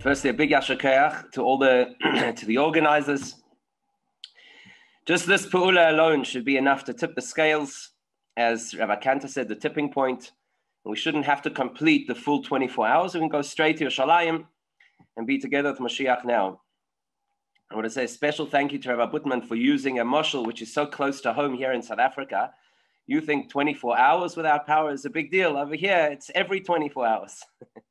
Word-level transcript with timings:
Firstly, 0.00 0.30
a 0.30 0.32
big 0.32 0.50
yashakayach 0.50 1.30
to 1.32 1.42
all 1.42 1.58
the 1.58 1.94
to 2.36 2.46
the 2.46 2.56
organizers. 2.56 3.34
Just 5.06 5.26
this 5.26 5.46
pu'ula 5.46 5.90
alone 5.90 6.24
should 6.24 6.44
be 6.46 6.56
enough 6.56 6.84
to 6.84 6.94
tip 6.94 7.14
the 7.14 7.20
scales, 7.20 7.90
as 8.34 8.74
Rabbi 8.74 8.96
Kanta 8.96 9.28
said, 9.28 9.48
the 9.48 9.54
tipping 9.54 9.92
point. 9.92 10.32
We 10.86 10.96
shouldn't 10.96 11.26
have 11.26 11.42
to 11.42 11.50
complete 11.50 12.08
the 12.08 12.14
full 12.14 12.42
24 12.42 12.86
hours. 12.86 13.12
We 13.12 13.20
can 13.20 13.28
go 13.28 13.42
straight 13.42 13.76
to 13.78 13.84
Yerushalayim 13.84 14.46
and 15.18 15.26
be 15.26 15.38
together 15.38 15.70
with 15.70 15.80
Mashiach 15.80 16.24
now. 16.24 16.62
I 17.70 17.74
want 17.74 17.84
to 17.84 17.90
say 17.90 18.04
a 18.04 18.08
special 18.08 18.46
thank 18.46 18.72
you 18.72 18.78
to 18.78 18.96
Rabbi 18.96 19.12
Butman 19.12 19.42
for 19.42 19.54
using 19.54 19.98
a 19.98 20.04
mushal 20.04 20.46
which 20.46 20.62
is 20.62 20.72
so 20.72 20.86
close 20.86 21.20
to 21.20 21.34
home 21.34 21.54
here 21.54 21.72
in 21.72 21.82
South 21.82 21.98
Africa. 21.98 22.54
You 23.06 23.20
think 23.20 23.50
24 23.50 23.98
hours 23.98 24.34
without 24.34 24.66
power 24.66 24.92
is 24.92 25.04
a 25.04 25.10
big 25.10 25.30
deal. 25.30 25.58
Over 25.58 25.74
here, 25.74 26.08
it's 26.10 26.30
every 26.34 26.62
24 26.62 27.06
hours. 27.06 27.42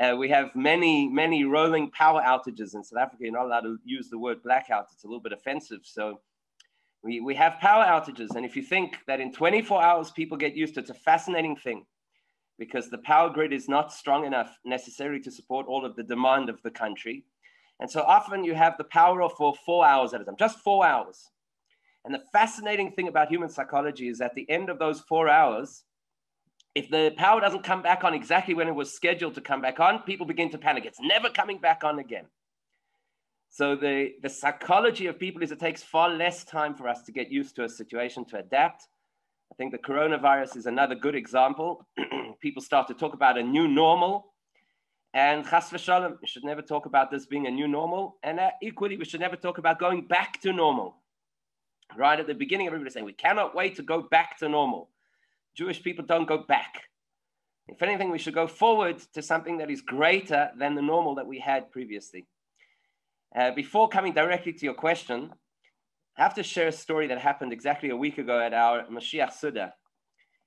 uh, 0.00 0.16
we 0.16 0.28
have 0.30 0.54
many, 0.56 1.08
many 1.08 1.44
rolling 1.44 1.90
power 1.90 2.22
outages 2.22 2.74
in 2.74 2.82
South 2.82 2.98
Africa. 2.98 3.24
You're 3.24 3.32
not 3.32 3.44
allowed 3.44 3.60
to 3.60 3.78
use 3.84 4.08
the 4.08 4.18
word 4.18 4.42
blackout. 4.42 4.88
It's 4.92 5.04
a 5.04 5.06
little 5.06 5.20
bit 5.20 5.32
offensive. 5.32 5.80
So 5.84 6.20
we, 7.02 7.20
we 7.20 7.34
have 7.34 7.60
power 7.60 7.84
outages. 7.84 8.34
And 8.34 8.46
if 8.46 8.56
you 8.56 8.62
think 8.62 8.96
that 9.06 9.20
in 9.20 9.30
24 9.30 9.82
hours 9.82 10.10
people 10.10 10.38
get 10.38 10.56
used 10.56 10.74
to 10.74 10.80
it, 10.80 10.84
it's 10.84 10.90
a 10.90 10.94
fascinating 10.94 11.54
thing 11.54 11.84
because 12.58 12.88
the 12.88 12.98
power 12.98 13.28
grid 13.28 13.52
is 13.52 13.68
not 13.68 13.92
strong 13.92 14.24
enough 14.24 14.58
necessarily 14.64 15.20
to 15.20 15.30
support 15.30 15.66
all 15.66 15.84
of 15.84 15.96
the 15.96 16.02
demand 16.02 16.48
of 16.48 16.62
the 16.62 16.70
country. 16.70 17.24
And 17.78 17.90
so 17.90 18.00
often 18.02 18.42
you 18.42 18.54
have 18.54 18.76
the 18.78 18.84
power 18.84 19.22
of 19.22 19.32
for 19.32 19.54
four 19.66 19.86
hours 19.86 20.14
at 20.14 20.22
a 20.22 20.24
time, 20.24 20.36
just 20.38 20.58
four 20.60 20.84
hours. 20.84 21.30
And 22.06 22.14
the 22.14 22.22
fascinating 22.32 22.92
thing 22.92 23.08
about 23.08 23.28
human 23.28 23.50
psychology 23.50 24.08
is 24.08 24.22
at 24.22 24.34
the 24.34 24.48
end 24.50 24.70
of 24.70 24.78
those 24.78 25.00
four 25.00 25.28
hours, 25.28 25.84
if 26.74 26.88
the 26.88 27.12
power 27.16 27.40
doesn't 27.40 27.64
come 27.64 27.82
back 27.82 28.04
on 28.04 28.14
exactly 28.14 28.54
when 28.54 28.68
it 28.68 28.74
was 28.74 28.92
scheduled 28.92 29.34
to 29.34 29.40
come 29.40 29.60
back 29.60 29.80
on, 29.80 30.02
people 30.02 30.26
begin 30.26 30.50
to 30.50 30.58
panic. 30.58 30.84
It's 30.84 31.00
never 31.00 31.28
coming 31.28 31.58
back 31.58 31.82
on 31.82 31.98
again. 31.98 32.26
So 33.48 33.74
the, 33.74 34.12
the 34.22 34.28
psychology 34.28 35.06
of 35.06 35.18
people 35.18 35.42
is 35.42 35.50
it 35.50 35.58
takes 35.58 35.82
far 35.82 36.08
less 36.08 36.44
time 36.44 36.76
for 36.76 36.88
us 36.88 37.02
to 37.02 37.12
get 37.12 37.30
used 37.30 37.56
to 37.56 37.64
a 37.64 37.68
situation, 37.68 38.24
to 38.26 38.38
adapt. 38.38 38.86
I 39.52 39.56
think 39.56 39.72
the 39.72 39.78
coronavirus 39.78 40.56
is 40.56 40.66
another 40.66 40.94
good 40.94 41.16
example. 41.16 41.84
people 42.40 42.62
start 42.62 42.86
to 42.88 42.94
talk 42.94 43.14
about 43.14 43.36
a 43.36 43.42
new 43.42 43.66
normal. 43.66 44.32
And 45.12 45.44
chas 45.44 45.70
v'shalom, 45.70 46.18
we 46.22 46.28
should 46.28 46.44
never 46.44 46.62
talk 46.62 46.86
about 46.86 47.10
this 47.10 47.26
being 47.26 47.48
a 47.48 47.50
new 47.50 47.66
normal. 47.66 48.18
And 48.22 48.38
uh, 48.38 48.50
equally, 48.62 48.96
we 48.96 49.04
should 49.04 49.18
never 49.18 49.34
talk 49.34 49.58
about 49.58 49.80
going 49.80 50.06
back 50.06 50.40
to 50.42 50.52
normal. 50.52 50.98
Right 51.96 52.20
at 52.20 52.28
the 52.28 52.34
beginning, 52.34 52.68
everybody's 52.68 52.94
saying 52.94 53.04
we 53.04 53.12
cannot 53.12 53.56
wait 53.56 53.74
to 53.76 53.82
go 53.82 54.02
back 54.02 54.38
to 54.38 54.48
normal. 54.48 54.90
Jewish 55.56 55.82
people 55.82 56.04
don't 56.04 56.28
go 56.28 56.38
back. 56.38 56.84
If 57.68 57.82
anything, 57.82 58.10
we 58.10 58.18
should 58.18 58.34
go 58.34 58.46
forward 58.46 59.00
to 59.14 59.22
something 59.22 59.58
that 59.58 59.70
is 59.70 59.80
greater 59.80 60.50
than 60.58 60.74
the 60.74 60.82
normal 60.82 61.14
that 61.16 61.26
we 61.26 61.38
had 61.38 61.70
previously. 61.70 62.26
Uh, 63.36 63.52
before 63.52 63.88
coming 63.88 64.12
directly 64.12 64.52
to 64.52 64.64
your 64.64 64.74
question, 64.74 65.30
I 66.18 66.22
have 66.22 66.34
to 66.34 66.42
share 66.42 66.68
a 66.68 66.72
story 66.72 67.06
that 67.06 67.18
happened 67.18 67.52
exactly 67.52 67.90
a 67.90 67.96
week 67.96 68.18
ago 68.18 68.40
at 68.40 68.52
our 68.52 68.84
Mashiach 68.86 69.32
Suda. 69.32 69.72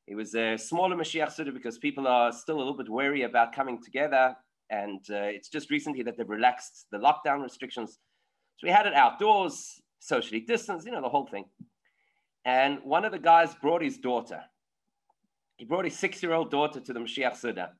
It 0.05 0.15
was 0.15 0.35
a 0.35 0.57
smaller 0.57 0.95
Mashiach 0.95 1.31
Suda 1.31 1.51
because 1.51 1.77
people 1.77 2.07
are 2.07 2.33
still 2.33 2.57
a 2.57 2.59
little 2.59 2.75
bit 2.75 2.89
wary 2.89 3.23
about 3.23 3.53
coming 3.53 3.81
together. 3.81 4.35
And 4.69 4.99
uh, 5.09 5.31
it's 5.35 5.49
just 5.49 5.71
recently 5.71 6.03
that 6.03 6.17
they've 6.17 6.29
relaxed 6.29 6.87
the 6.91 6.97
lockdown 6.97 7.41
restrictions. 7.41 7.99
So 8.57 8.67
we 8.67 8.71
had 8.71 8.85
it 8.85 8.93
outdoors, 8.93 9.81
socially 9.99 10.41
distanced, 10.41 10.85
you 10.85 10.91
know, 10.91 11.01
the 11.01 11.09
whole 11.09 11.27
thing. 11.27 11.45
And 12.43 12.79
one 12.83 13.05
of 13.05 13.13
the 13.13 13.19
guys 13.19 13.55
brought 13.61 13.81
his 13.81 13.97
daughter. 13.97 14.41
He 15.63 15.67
brought 15.67 15.85
his 15.85 15.97
six 15.97 16.21
year 16.21 16.33
old 16.33 16.51
daughter 16.51 16.81
to 16.81 16.91
the 16.91 16.99
Mashiach 16.99 17.37
Suda. 17.37 17.71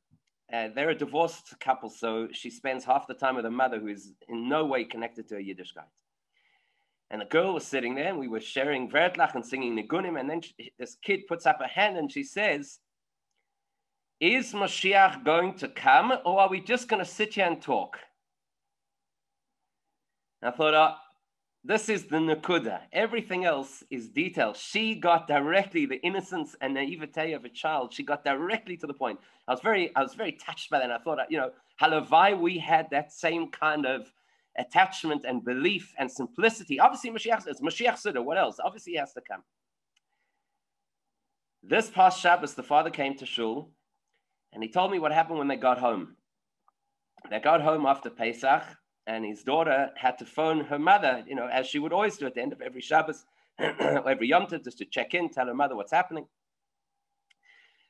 Uh, 0.54 0.70
they're 0.74 0.92
a 0.92 0.96
divorced 0.96 1.54
couple, 1.60 1.90
so 1.90 2.30
she 2.32 2.50
spends 2.50 2.86
half 2.86 3.08
the 3.08 3.14
time 3.14 3.36
with 3.36 3.44
her 3.44 3.52
mother, 3.52 3.78
who 3.78 3.88
is 3.88 4.14
in 4.30 4.48
no 4.48 4.64
way 4.64 4.86
connected 4.86 5.28
to 5.28 5.36
her 5.36 5.42
Yiddishkeit. 5.42 5.90
And 7.12 7.20
the 7.20 7.26
girl 7.26 7.54
was 7.54 7.68
sitting 7.68 7.94
there, 7.94 8.08
and 8.08 8.20
we 8.20 8.30
were 8.30 8.40
sharing 8.40 8.90
Vertlach 8.90 9.36
and 9.36 9.46
singing 9.46 9.76
Nigunim. 9.76 10.18
And 10.18 10.30
then 10.30 10.40
she, 10.40 10.72
this 10.80 10.96
kid 11.04 11.28
puts 11.28 11.46
up 11.46 11.60
a 11.60 11.68
hand 11.68 11.98
and 11.98 12.10
she 12.10 12.24
says, 12.24 12.80
Is 14.22 14.54
Mashiach 14.54 15.26
going 15.26 15.56
to 15.56 15.68
come, 15.68 16.14
or 16.24 16.40
are 16.40 16.50
we 16.50 16.62
just 16.62 16.88
going 16.88 17.04
to 17.04 17.12
sit 17.12 17.34
here 17.34 17.48
and 17.48 17.62
talk? 17.62 17.98
And 20.42 20.54
I 20.54 20.56
thought, 20.56 20.74
oh, 20.74 20.96
this 21.66 21.88
is 21.88 22.06
the 22.06 22.18
Nakuda. 22.18 22.82
Everything 22.92 23.46
else 23.46 23.84
is 23.90 24.10
detail. 24.10 24.54
She 24.54 24.96
got 24.96 25.28
directly 25.28 25.86
the 25.86 26.02
innocence 26.02 26.56
and 26.60 26.74
naivete 26.74 27.32
of 27.32 27.46
a 27.46 27.50
child. 27.50 27.94
She 27.94 28.04
got 28.04 28.26
directly 28.26 28.76
to 28.78 28.88
the 28.88 28.94
point. 28.94 29.20
I 29.48 29.52
was 29.54 29.62
very, 29.62 29.96
I 29.96 30.02
was 30.02 30.14
very 30.14 30.34
touched 30.34 30.70
by 30.70 30.80
that. 30.80 30.86
And 30.86 30.94
I 30.94 30.98
thought, 30.98 31.20
you 31.30 31.38
know, 31.38 31.52
halavai, 31.82 32.38
we 32.38 32.58
had 32.58 32.90
that 32.92 33.14
same 33.14 33.50
kind 33.50 33.86
of 33.86 34.12
attachment 34.58 35.24
and 35.26 35.44
belief 35.44 35.94
and 35.98 36.12
simplicity. 36.12 36.82
Obviously, 36.82 37.12
Mashiach 37.12 37.48
is 37.48 37.62
Mashiach 37.62 37.98
Suda. 37.98 38.22
What 38.22 38.38
else? 38.38 38.58
Obviously, 38.64 38.94
he 38.94 39.00
has 39.00 39.14
to 39.14 39.22
come. 39.22 39.44
This 41.64 41.90
past 41.90 42.20
Shabbos, 42.20 42.56
the 42.56 42.64
father 42.64 42.90
came 42.90 43.16
to 43.18 43.26
shul, 43.26 43.72
and 44.52 44.62
he 44.62 44.70
told 44.70 44.92
me 44.92 45.00
what 45.00 45.14
happened 45.14 45.40
when 45.40 45.48
they 45.48 45.56
got 45.56 45.80
home. 45.80 46.18
They 47.30 47.40
got 47.40 47.62
home 47.62 47.86
after 47.86 48.10
Pesach, 48.10 48.64
and 49.08 49.26
his 49.26 49.44
daughter 49.44 49.90
had 49.96 50.18
to 50.20 50.26
phone 50.26 50.62
her 50.66 50.80
mother, 50.80 51.24
you 51.28 51.36
know, 51.36 51.48
as 51.48 51.68
she 51.68 51.80
would 51.80 51.94
always 51.94 52.18
do 52.18 52.26
at 52.26 52.36
the 52.36 52.42
end 52.42 52.54
of 52.54 52.62
every 52.62 52.82
Shabbos, 52.82 53.26
every 53.60 54.28
Yom 54.28 54.48
Tov, 54.48 54.64
just 54.64 54.78
to 54.80 54.86
check 54.86 55.14
in, 55.14 55.30
tell 55.30 55.48
her 55.48 55.54
mother 55.54 55.76
what's 55.76 55.92
happening. 55.92 56.26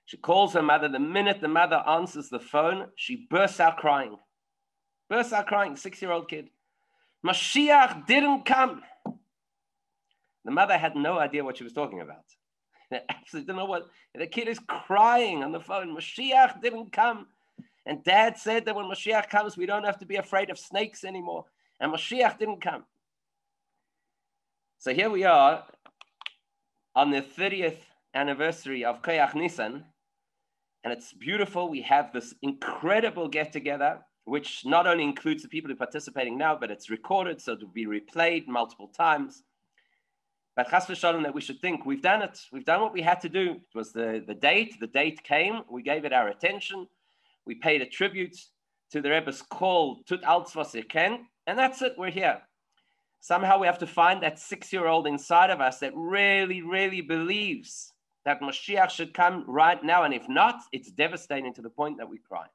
She 0.05 0.17
calls 0.17 0.53
her 0.53 0.61
mother. 0.61 0.89
The 0.89 0.99
minute 0.99 1.39
the 1.39 1.47
mother 1.47 1.81
answers 1.87 2.29
the 2.29 2.39
phone, 2.39 2.87
she 2.95 3.27
bursts 3.29 3.59
out 3.59 3.77
crying 3.77 4.17
bursts 5.13 5.31
out 5.33 5.45
crying, 5.45 5.75
six 5.75 6.01
year 6.01 6.11
old 6.11 6.27
kid. 6.27 6.49
Mashiach 7.23 8.07
didn't 8.07 8.45
come. 8.45 8.81
The 10.43 10.51
mother 10.51 10.75
had 10.75 10.95
no 10.95 11.19
idea 11.19 11.43
what 11.43 11.57
she 11.57 11.63
was 11.63 11.71
talking 11.71 12.01
about. 12.01 12.25
absolutely 13.09 13.45
didn't 13.45 13.57
know 13.57 13.65
what. 13.65 13.83
The 14.15 14.25
kid 14.25 14.47
is 14.47 14.59
crying 14.67 15.43
on 15.43 15.51
the 15.51 15.59
phone. 15.59 15.95
Mashiach 15.95 16.61
didn't 16.61 16.91
come. 16.91 17.27
And 17.85 18.03
dad 18.03 18.37
said 18.37 18.65
that 18.65 18.75
when 18.75 18.85
Mashiach 18.85 19.29
comes, 19.29 19.57
we 19.57 19.65
don't 19.65 19.83
have 19.83 19.99
to 19.99 20.05
be 20.05 20.15
afraid 20.15 20.49
of 20.49 20.57
snakes 20.57 21.03
anymore. 21.03 21.45
And 21.79 21.93
Mashiach 21.93 22.39
didn't 22.39 22.61
come. 22.61 22.85
So 24.77 24.93
here 24.93 25.09
we 25.09 25.23
are 25.23 25.63
on 26.95 27.11
the 27.11 27.21
30th 27.21 27.77
anniversary 28.13 28.85
of 28.85 29.01
Chof 29.01 29.31
Ches 29.31 29.35
Nisan. 29.35 29.85
And 30.83 30.93
it's 30.93 31.13
beautiful. 31.13 31.69
We 31.69 31.81
have 31.81 32.13
this 32.13 32.33
incredible 32.41 33.27
get 33.27 33.51
together 33.51 33.99
which 34.25 34.65
not 34.65 34.87
only 34.87 35.03
includes 35.03 35.43
the 35.43 35.49
people 35.49 35.67
who 35.67 35.73
are 35.73 35.77
participating 35.77 36.37
now, 36.37 36.55
but 36.55 36.71
it's 36.71 36.89
recorded, 36.89 37.41
so 37.41 37.55
to 37.55 37.67
be 37.67 37.85
replayed 37.85 38.47
multiple 38.47 38.87
times. 38.87 39.43
But 40.55 40.69
chas 40.69 40.85
v'shalom 40.85 41.23
that 41.23 41.33
we 41.33 41.41
should 41.41 41.59
think 41.61 41.85
we've 41.85 42.01
done 42.01 42.21
it. 42.21 42.39
We've 42.51 42.63
done 42.65 42.81
what 42.81 42.93
we 42.93 43.01
had 43.01 43.19
to 43.21 43.29
do. 43.29 43.53
It 43.53 43.75
was 43.75 43.91
the, 43.91 44.23
the 44.25 44.35
date. 44.35 44.79
The 44.79 44.87
date 44.87 45.23
came. 45.23 45.63
We 45.69 45.81
gave 45.81 46.05
it 46.05 46.13
our 46.13 46.29
attention. 46.29 46.87
We 47.45 47.55
paid 47.55 47.81
a 47.81 47.85
tribute 47.85 48.37
to 48.91 49.01
the 49.01 49.09
Rebbe's 49.09 49.41
call, 49.41 50.01
Tut 50.07 50.21
alts 50.21 50.55
was 50.55 50.75
ken, 50.89 51.25
and 51.47 51.57
that's 51.57 51.81
it. 51.81 51.93
We're 51.97 52.11
here. 52.11 52.41
Somehow 53.19 53.57
we 53.57 53.67
have 53.67 53.79
to 53.79 53.87
find 53.87 54.21
that 54.21 54.37
six-year-old 54.37 55.07
inside 55.07 55.49
of 55.49 55.61
us 55.61 55.79
that 55.79 55.93
really, 55.95 56.61
really 56.61 57.01
believes 57.01 57.93
that 58.25 58.41
Mashiach 58.41 58.89
should 58.89 59.13
come 59.13 59.45
right 59.47 59.83
now. 59.83 60.03
And 60.03 60.13
if 60.13 60.27
not, 60.27 60.61
it's 60.71 60.91
devastating 60.91 61.53
to 61.53 61.61
the 61.61 61.69
point 61.69 61.97
that 61.97 62.09
we 62.09 62.17
cry. 62.17 62.45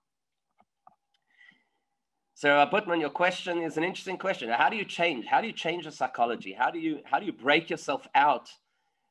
So, 2.35 2.57
uh, 2.57 2.67
Butman, 2.71 3.01
your 3.01 3.11
question 3.11 3.63
is 3.63 3.77
an 3.77 3.83
interesting 3.83 4.17
question. 4.17 4.49
How 4.49 4.69
do 4.69 4.77
you 4.77 4.85
change? 4.85 5.27
How 5.27 5.41
do 5.41 5.49
you 5.49 5.53
change 5.53 5.87
the 5.87 5.91
psychology? 5.91 6.53
How 6.53 6.71
do 6.71 6.79
you 6.79 7.01
how 7.05 7.19
do 7.19 7.27
you 7.27 7.33
break 7.33 7.69
yourself 7.69 8.07
out 8.15 8.49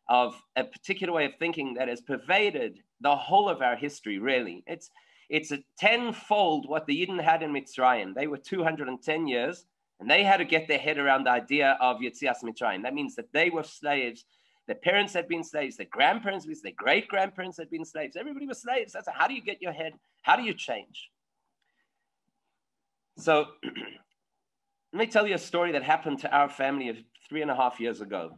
of 0.07 0.41
a 0.55 0.63
particular 0.63 1.11
way 1.11 1.25
of 1.25 1.35
thinking 1.37 1.73
that 1.73 1.89
has 1.89 1.99
pervaded 1.99 2.79
the 3.01 3.15
whole 3.15 3.49
of 3.49 3.61
our 3.61 3.75
history? 3.75 4.17
Really, 4.17 4.63
it's 4.65 4.89
it's 5.29 5.51
a 5.51 5.59
tenfold 5.77 6.67
what 6.67 6.85
the 6.85 7.05
Yidden 7.05 7.21
had 7.21 7.43
in 7.43 7.51
Mitzrayim. 7.51 8.13
They 8.13 8.27
were 8.27 8.37
210 8.37 9.27
years, 9.27 9.65
and 9.99 10.09
they 10.09 10.23
had 10.23 10.37
to 10.37 10.45
get 10.45 10.67
their 10.67 10.77
head 10.77 10.97
around 10.97 11.25
the 11.25 11.31
idea 11.31 11.77
of 11.81 11.97
Yitzias 11.97 12.43
Mitzrayim. 12.43 12.83
That 12.83 12.93
means 12.93 13.15
that 13.15 13.31
they 13.33 13.49
were 13.49 13.63
slaves. 13.63 14.25
Their 14.67 14.75
parents 14.75 15.13
had 15.13 15.27
been 15.27 15.43
slaves. 15.43 15.77
Their 15.77 15.87
grandparents, 15.89 16.45
their 16.45 16.71
great 16.75 17.07
grandparents 17.07 17.57
had 17.57 17.69
been 17.69 17.85
slaves. 17.85 18.15
Everybody 18.15 18.45
was 18.45 18.61
slaves. 18.61 18.93
That's 18.93 19.07
how 19.11 19.27
do 19.27 19.33
you 19.33 19.41
get 19.41 19.61
your 19.61 19.71
head? 19.71 19.93
How 20.21 20.35
do 20.35 20.43
you 20.43 20.53
change? 20.53 21.09
So 23.17 23.47
let 24.93 24.99
me 24.99 25.07
tell 25.07 25.27
you 25.27 25.35
a 25.35 25.39
story 25.39 25.71
that 25.73 25.83
happened 25.83 26.19
to 26.19 26.31
our 26.31 26.49
family 26.49 27.05
three 27.27 27.41
and 27.41 27.51
a 27.51 27.55
half 27.55 27.79
years 27.79 28.01
ago. 28.01 28.37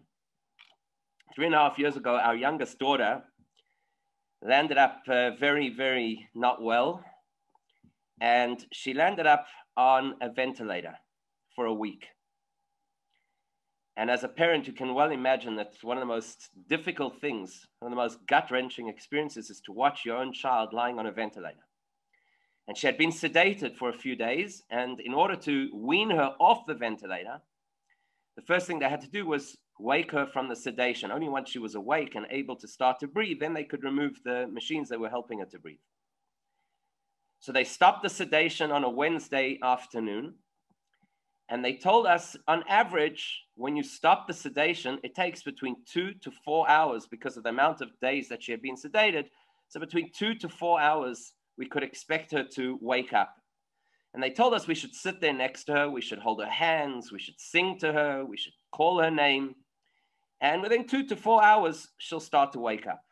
Three 1.36 1.46
and 1.46 1.56
a 1.56 1.60
half 1.60 1.78
years 1.78 1.96
ago, 1.96 2.16
our 2.16 2.36
youngest 2.36 2.80
daughter 2.80 3.24
landed 4.42 4.78
up 4.78 5.02
uh, 5.08 5.32
very, 5.40 5.70
very 5.70 6.28
not 6.34 6.62
well. 6.62 7.04
And 8.22 8.66
she 8.72 8.94
landed 8.94 9.26
up 9.26 9.46
on 9.78 10.16
a 10.22 10.30
ventilator 10.30 10.96
for 11.56 11.66
a 11.66 11.74
week. 11.74 12.06
And 13.98 14.10
as 14.10 14.24
a 14.24 14.30
parent, 14.30 14.66
you 14.66 14.74
can 14.74 14.94
well 14.94 15.12
imagine 15.12 15.58
that 15.58 15.74
one 15.82 15.98
of 15.98 16.02
the 16.02 16.06
most 16.06 16.50
difficult 16.70 17.20
things, 17.20 17.68
one 17.80 17.92
of 17.92 17.96
the 17.98 18.02
most 18.02 18.26
gut 18.28 18.50
wrenching 18.50 18.88
experiences 18.88 19.50
is 19.50 19.60
to 19.62 19.74
watch 19.74 20.06
your 20.06 20.18
own 20.18 20.32
child 20.32 20.72
lying 20.72 21.00
on 21.00 21.06
a 21.06 21.12
ventilator. 21.12 21.66
And 22.68 22.78
she 22.78 22.88
had 22.88 22.98
been 22.98 23.10
sedated 23.12 23.76
for 23.76 23.90
a 23.90 23.98
few 23.98 24.16
days. 24.16 24.64
And 24.70 25.02
in 25.02 25.14
order 25.14 25.36
to 25.38 25.70
wean 25.74 26.12
her 26.12 26.34
off 26.40 26.66
the 26.66 26.76
ventilator, 26.76 27.42
the 28.38 28.42
first 28.44 28.68
thing 28.68 28.80
they 28.80 28.88
had 28.88 29.02
to 29.02 29.10
do 29.10 29.26
was 29.26 29.58
wake 29.80 30.12
her 30.12 30.28
from 30.28 30.50
the 30.50 30.56
sedation. 30.56 31.12
Only 31.12 31.30
once 31.30 31.50
she 31.50 31.60
was 31.60 31.76
awake 31.76 32.16
and 32.16 32.26
able 32.30 32.56
to 32.58 32.68
start 32.68 33.00
to 33.00 33.08
breathe, 33.08 33.40
then 33.40 33.54
they 33.54 33.64
could 33.64 33.84
remove 33.84 34.20
the 34.24 34.48
machines 34.48 34.90
that 34.90 35.00
were 35.00 35.10
helping 35.10 35.40
her 35.40 35.46
to 35.46 35.60
breathe. 35.60 35.80
So 37.40 37.52
they 37.52 37.64
stopped 37.64 38.04
the 38.04 38.10
sedation 38.10 38.72
on 38.72 38.84
a 38.84 38.90
Wednesday 38.90 39.58
afternoon. 39.64 40.36
And 41.48 41.66
they 41.66 41.74
told 41.74 42.06
us 42.06 42.36
on 42.48 42.64
average, 42.68 43.42
when 43.56 43.76
you 43.76 43.82
stop 43.82 44.28
the 44.28 44.34
sedation, 44.34 45.00
it 45.04 45.16
takes 45.16 45.42
between 45.42 45.78
two 45.92 46.14
to 46.22 46.32
four 46.46 46.70
hours 46.70 47.08
because 47.08 47.38
of 47.38 47.44
the 47.44 47.50
amount 47.50 47.82
of 47.82 47.90
days 48.02 48.30
that 48.30 48.44
she 48.44 48.52
had 48.52 48.62
been 48.62 48.76
sedated. 48.76 49.26
So 49.70 49.80
between 49.80 50.12
two 50.12 50.36
to 50.36 50.50
four 50.50 50.80
hours, 50.80 51.34
we 51.58 51.66
could 51.66 51.84
expect 51.84 52.32
her 52.34 52.44
to 52.56 52.78
wake 52.82 53.14
up. 53.14 53.36
And 54.14 54.22
they 54.22 54.32
told 54.32 54.54
us 54.54 54.68
we 54.68 54.76
should 54.76 54.94
sit 54.94 55.22
there 55.22 55.34
next 55.34 55.66
to 55.66 55.74
her, 55.74 55.90
we 55.90 56.02
should 56.02 56.20
hold 56.20 56.42
her 56.42 56.50
hands, 56.50 57.12
we 57.12 57.20
should 57.20 57.40
sing 57.40 57.78
to 57.80 57.94
her, 57.94 58.26
we 58.26 58.38
should 58.38 58.54
call 58.72 59.00
her 59.00 59.12
name. 59.12 59.56
And 60.42 60.62
within 60.62 60.88
two 60.88 61.06
to 61.08 61.16
four 61.16 61.44
hours, 61.44 61.90
she'll 61.98 62.20
start 62.20 62.54
to 62.54 62.60
wake 62.60 62.88
up. 62.88 63.04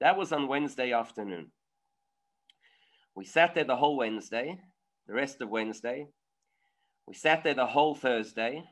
That 0.00 0.16
was 0.16 0.32
on 0.32 0.48
Wednesday 0.48 0.92
afternoon. 0.92 1.50
We 3.14 3.24
sat 3.24 3.54
there 3.54 3.64
the 3.64 3.76
whole 3.76 3.96
Wednesday, 3.96 4.58
the 5.06 5.14
rest 5.14 5.40
of 5.40 5.48
Wednesday. 5.48 6.08
We 7.06 7.14
sat 7.14 7.44
there 7.44 7.54
the 7.54 7.66
whole 7.66 7.94
Thursday. 7.94 8.64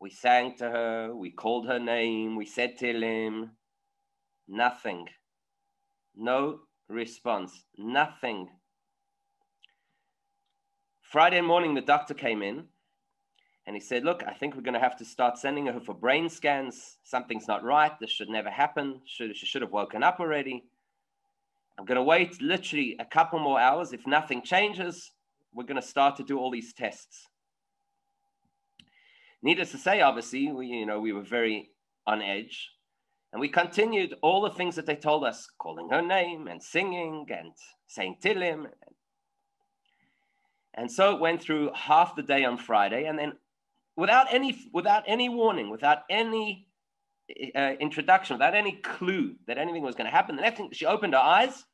We 0.00 0.10
sang 0.10 0.56
to 0.56 0.70
her, 0.70 1.14
we 1.14 1.30
called 1.30 1.66
her 1.66 1.78
name, 1.78 2.36
we 2.36 2.46
said 2.46 2.78
Tehillim. 2.78 3.50
Nothing. 4.48 5.08
No 6.16 6.60
response. 6.88 7.64
Nothing. 7.76 8.48
Friday 11.02 11.40
morning, 11.40 11.74
the 11.74 11.80
doctor 11.80 12.14
came 12.14 12.42
in 12.42 12.64
and 13.68 13.76
he 13.76 13.80
said, 13.80 14.02
Look, 14.02 14.24
I 14.26 14.32
think 14.32 14.56
we're 14.56 14.62
going 14.62 14.72
to 14.72 14.80
have 14.80 14.96
to 14.96 15.04
start 15.04 15.36
sending 15.36 15.66
her 15.66 15.78
for 15.78 15.94
brain 15.94 16.30
scans. 16.30 16.96
Something's 17.04 17.46
not 17.46 17.62
right. 17.62 17.92
This 18.00 18.08
should 18.08 18.30
never 18.30 18.48
happen. 18.48 19.02
Should, 19.04 19.36
she 19.36 19.44
should 19.44 19.60
have 19.60 19.72
woken 19.72 20.02
up 20.02 20.20
already. 20.20 20.64
I'm 21.78 21.84
going 21.84 21.96
to 21.96 22.02
wait 22.02 22.40
literally 22.40 22.96
a 22.98 23.04
couple 23.04 23.38
more 23.38 23.60
hours. 23.60 23.92
If 23.92 24.06
nothing 24.06 24.40
changes, 24.40 25.12
we're 25.52 25.66
going 25.66 25.80
to 25.80 25.86
start 25.86 26.16
to 26.16 26.22
do 26.22 26.38
all 26.38 26.50
these 26.50 26.72
tests. 26.72 27.28
Needless 29.42 29.70
to 29.72 29.78
say, 29.78 30.00
obviously, 30.00 30.50
we, 30.50 30.68
you 30.68 30.86
know, 30.86 30.98
we 30.98 31.12
were 31.12 31.20
very 31.20 31.68
on 32.06 32.22
edge. 32.22 32.70
And 33.34 33.40
we 33.40 33.50
continued 33.50 34.14
all 34.22 34.40
the 34.40 34.50
things 34.50 34.76
that 34.76 34.86
they 34.86 34.96
told 34.96 35.24
us, 35.24 35.46
calling 35.58 35.90
her 35.90 36.00
name 36.00 36.48
and 36.48 36.62
singing 36.62 37.26
and 37.28 37.52
saying 37.86 38.16
Tehillim. 38.22 38.68
And 40.72 40.90
so 40.90 41.14
it 41.14 41.20
went 41.20 41.42
through 41.42 41.72
half 41.74 42.16
the 42.16 42.22
day 42.22 42.46
on 42.46 42.56
Friday. 42.56 43.04
And 43.04 43.18
then 43.18 43.34
without 43.98 44.32
any 44.32 44.56
without 44.72 45.02
any 45.06 45.28
warning, 45.28 45.68
without 45.70 45.98
any 46.08 46.68
uh, 47.54 47.72
introduction, 47.80 48.36
without 48.36 48.54
any 48.54 48.72
clue 48.72 49.34
that 49.48 49.58
anything 49.58 49.82
was 49.82 49.96
going 49.96 50.06
to 50.06 50.16
happen. 50.16 50.36
The 50.36 50.42
next 50.42 50.56
thing, 50.56 50.70
she 50.72 50.86
opened 50.86 51.14
her 51.14 51.20
eyes, 51.20 51.64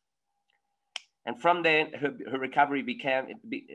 and 1.27 1.41
from 1.41 1.63
there, 1.63 1.89
her, 2.01 2.15
her 2.31 2.39
recovery 2.39 2.83
began 2.83 3.35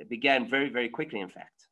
began 0.10 0.50
very 0.50 0.70
very 0.70 0.90
quickly. 0.90 1.22
In 1.22 1.30
fact, 1.30 1.68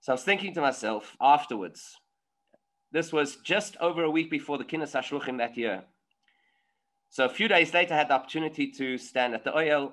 so 0.00 0.12
I 0.12 0.14
was 0.14 0.22
thinking 0.22 0.54
to 0.54 0.60
myself 0.60 1.16
afterwards. 1.20 1.96
This 2.92 3.12
was 3.12 3.36
just 3.44 3.76
over 3.78 4.04
a 4.04 4.10
week 4.10 4.30
before 4.30 4.56
the 4.56 4.64
Kinnis 4.64 4.94
Hashluchim 4.94 5.38
that 5.38 5.56
year. 5.58 5.82
So 7.10 7.24
a 7.24 7.28
few 7.28 7.48
days 7.48 7.74
later, 7.74 7.92
I 7.94 7.98
had 7.98 8.08
the 8.08 8.14
opportunity 8.14 8.70
to 8.78 8.96
stand 8.96 9.34
at 9.34 9.42
the 9.42 9.50
Ohel. 9.50 9.92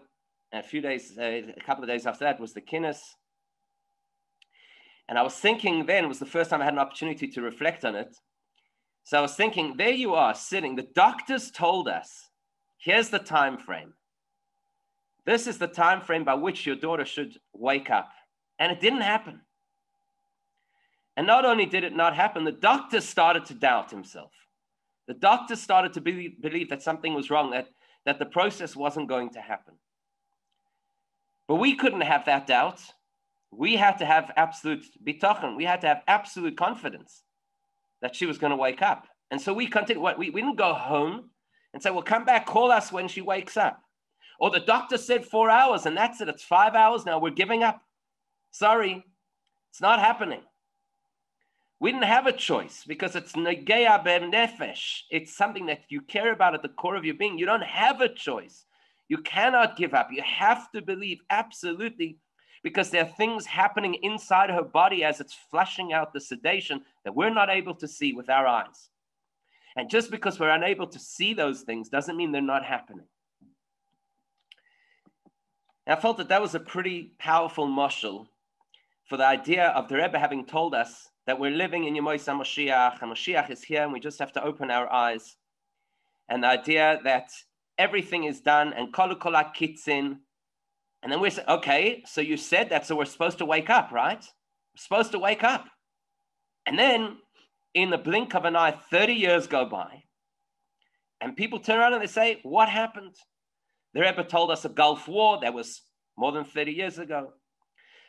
A 0.54 0.62
few 0.62 0.82
days, 0.82 1.18
uh, 1.18 1.24
a 1.58 1.64
couple 1.66 1.84
of 1.84 1.90
days 1.90 2.06
after 2.06 2.26
that, 2.26 2.40
was 2.40 2.54
the 2.54 2.62
Kinnis. 2.62 3.00
And 5.08 5.18
I 5.18 5.22
was 5.22 5.36
thinking 5.36 5.86
then 5.86 6.08
was 6.08 6.20
the 6.20 6.26
first 6.26 6.50
time 6.50 6.62
I 6.62 6.66
had 6.66 6.74
an 6.74 6.80
opportunity 6.80 7.28
to 7.28 7.42
reflect 7.42 7.84
on 7.84 7.96
it. 7.96 8.16
So 9.04 9.18
I 9.18 9.22
was 9.22 9.36
thinking, 9.36 9.76
there 9.78 9.92
you 9.92 10.14
are 10.14 10.34
sitting. 10.34 10.76
The 10.76 10.88
doctors 10.96 11.52
told 11.52 11.90
us, 11.90 12.30
here's 12.78 13.10
the 13.10 13.20
time 13.20 13.58
frame. 13.58 13.94
This 15.26 15.48
is 15.48 15.58
the 15.58 15.68
time 15.68 16.02
frame 16.02 16.24
by 16.24 16.36
which 16.36 16.66
your 16.66 16.76
daughter 16.76 17.06
should 17.06 17.38
wake 17.54 17.90
up. 17.90 18.10
And 18.60 18.72
it 18.72 18.80
didn't 18.80 19.02
happen. 19.02 19.42
And 21.16 21.28
not 21.28 21.46
only 21.46 21.66
did 21.66 21.84
it 21.84 21.96
not 21.96 22.16
happen, 22.16 22.44
the 22.44 22.52
doctor 22.52 23.02
started 23.02 23.46
to 23.46 23.54
doubt 23.54 23.92
himself. 23.92 24.32
The 25.08 25.14
doctor 25.14 25.56
started 25.56 25.94
to 25.94 26.02
believe, 26.02 26.42
believe 26.42 26.70
that 26.70 26.82
something 26.82 27.14
was 27.14 27.30
wrong, 27.30 27.52
that, 27.52 27.68
that 28.06 28.20
the 28.20 28.26
process 28.26 28.76
wasn't 28.76 29.10
going 29.10 29.32
to 29.32 29.42
happen. 29.42 29.76
But 31.48 31.56
we 31.56 31.76
couldn't 31.76 32.02
have 32.02 32.26
that 32.26 32.48
doubt 32.48 32.82
we 33.58 33.76
had 33.76 33.98
to 33.98 34.06
have 34.06 34.32
absolute 34.36 34.86
bitachon. 35.06 35.56
We 35.56 35.66
had 35.66 35.82
to 35.82 35.88
have 35.88 36.02
absolute 36.08 36.58
confidence 36.58 37.24
that 38.02 38.16
she 38.16 38.26
was 38.26 38.38
going 38.38 38.52
to 38.52 38.58
wake 38.58 38.82
up. 38.82 39.08
And 39.32 39.42
so 39.42 39.54
we 39.54 39.68
continued. 39.68 40.02
What 40.02 40.18
we, 40.20 40.30
we 40.30 40.42
didn't 40.42 40.58
go 40.58 40.74
home 40.74 41.30
and 41.74 41.82
say, 41.82 41.90
"Well, 41.90 42.04
come 42.04 42.26
back, 42.26 42.46
call 42.46 42.72
us 42.72 42.92
when 42.92 43.08
she 43.08 43.22
wakes 43.22 43.58
up." 43.58 43.82
Or 44.40 44.50
the 44.50 44.60
doctor 44.60 44.98
said 44.98 45.26
four 45.26 45.50
hours, 45.50 45.86
and 45.86 45.96
that's 45.96 46.22
it. 46.22 46.30
It's 46.30 46.44
five 46.44 46.76
hours 46.76 47.06
now. 47.06 47.20
We're 47.20 47.32
giving 47.32 47.64
up. 47.64 47.82
Sorry, 48.52 49.04
it's 49.72 49.82
not 49.82 50.00
happening. 50.00 50.42
We 51.80 51.92
didn't 51.92 52.06
have 52.06 52.28
a 52.28 52.32
choice 52.32 52.84
because 52.88 53.16
it's 53.16 53.34
negeya 53.34 54.04
ben 54.04 54.32
nefesh. 54.32 55.02
It's 55.10 55.36
something 55.36 55.66
that 55.66 55.82
you 55.90 56.02
care 56.02 56.32
about 56.32 56.54
at 56.54 56.62
the 56.62 56.70
core 56.70 56.96
of 56.96 57.06
your 57.06 57.16
being. 57.16 57.38
You 57.38 57.46
don't 57.46 57.64
have 57.64 58.02
a 58.02 58.14
choice. 58.14 58.66
You 59.10 59.18
cannot 59.18 59.76
give 59.76 59.94
up. 59.94 60.10
You 60.12 60.22
have 60.22 60.72
to 60.72 60.82
believe 60.82 61.20
absolutely 61.30 62.20
because 62.64 62.90
there 62.90 63.04
are 63.04 63.12
things 63.18 63.46
happening 63.46 63.96
inside 63.96 64.50
her 64.50 64.64
body 64.64 65.04
as 65.04 65.20
it's 65.20 65.36
flushing 65.52 65.92
out 65.94 66.14
the 66.14 66.22
sedation 66.22 66.82
that 67.04 67.14
we're 67.14 67.34
not 67.34 67.50
able 67.50 67.76
to 67.76 67.88
see 67.88 68.14
with 68.14 68.30
our 68.30 68.48
eyes. 68.48 68.90
And 69.76 69.90
just 69.90 70.10
because 70.10 70.40
we're 70.40 70.50
unable 70.50 70.88
to 70.88 71.00
see 71.00 71.34
those 71.34 71.62
things 71.62 71.90
doesn't 71.90 72.16
mean 72.16 72.32
they're 72.32 72.42
not 72.42 72.64
happening. 72.66 73.06
And 75.86 75.98
I 75.98 76.02
felt 76.02 76.18
that 76.18 76.30
that 76.30 76.42
was 76.42 76.56
a 76.56 76.60
pretty 76.60 77.12
powerful 77.20 77.68
mushal 77.68 78.28
for 79.10 79.18
the 79.18 79.26
idea 79.26 79.68
of 79.68 79.90
the 79.90 79.98
Rebbe 79.98 80.18
having 80.18 80.46
told 80.46 80.74
us 80.74 81.10
that 81.26 81.40
we're 81.40 81.52
living 81.52 81.86
in 81.86 81.94
Yemois 81.94 82.24
HaMashiach, 82.26 83.02
and 83.02 83.12
Mashiach 83.12 83.50
is 83.50 83.64
here, 83.64 83.84
and 83.84 83.92
we 83.92 84.00
just 84.00 84.20
have 84.20 84.32
to 84.34 84.44
open 84.44 84.72
our 84.72 84.92
eyes. 84.92 85.38
And 86.30 86.44
the 86.44 86.48
idea 86.48 87.00
that 87.04 87.32
everything 87.78 88.24
is 88.26 88.40
done, 88.40 88.74
and 88.74 88.94
kolukola 88.94 89.54
kitzin, 89.56 90.20
and 91.04 91.12
then 91.12 91.20
we 91.20 91.30
say, 91.30 91.44
okay, 91.48 92.02
so 92.06 92.22
you 92.22 92.38
said 92.38 92.70
that, 92.70 92.88
so 92.88 92.96
we're 92.96 93.06
supposed 93.06 93.40
to 93.40 93.46
wake 93.46 93.70
up, 93.70 93.92
right? 93.92 94.24
We're 94.24 94.82
supposed 94.82 95.12
to 95.12 95.20
wake 95.20 95.44
up. 95.44 95.66
And 96.66 96.80
then 96.80 97.18
in 97.74 97.90
the 97.90 97.98
blink 97.98 98.34
of 98.34 98.46
an 98.46 98.56
eye, 98.56 98.80
30 98.90 99.14
years 99.14 99.46
go 99.46 99.66
by, 99.66 100.04
and 101.20 101.36
people 101.36 101.60
turn 101.60 101.80
around 101.80 101.94
and 101.94 102.02
they 102.02 102.08
say, 102.08 102.40
what 102.44 102.70
happened? 102.70 103.16
The 103.94 104.02
Rebbe 104.02 104.24
told 104.24 104.50
us 104.50 104.66
a 104.66 104.70
Gulf 104.70 105.08
War 105.08 105.40
that 105.42 105.54
was 105.54 105.82
more 106.18 106.32
than 106.32 106.46
30 106.46 106.72
years 106.72 107.00
ago. 107.00 107.34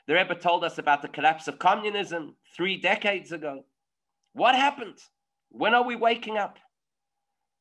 The 0.06 0.14
Rebbe 0.14 0.34
told 0.34 0.64
us 0.64 0.78
about 0.78 1.02
the 1.02 1.08
collapse 1.08 1.48
of 1.48 1.58
communism 1.58 2.36
three 2.56 2.80
decades 2.80 3.32
ago. 3.32 3.64
What 4.34 4.54
happened? 4.54 4.98
When 5.50 5.74
are 5.74 5.84
we 5.84 5.96
waking 5.96 6.38
up? 6.38 6.58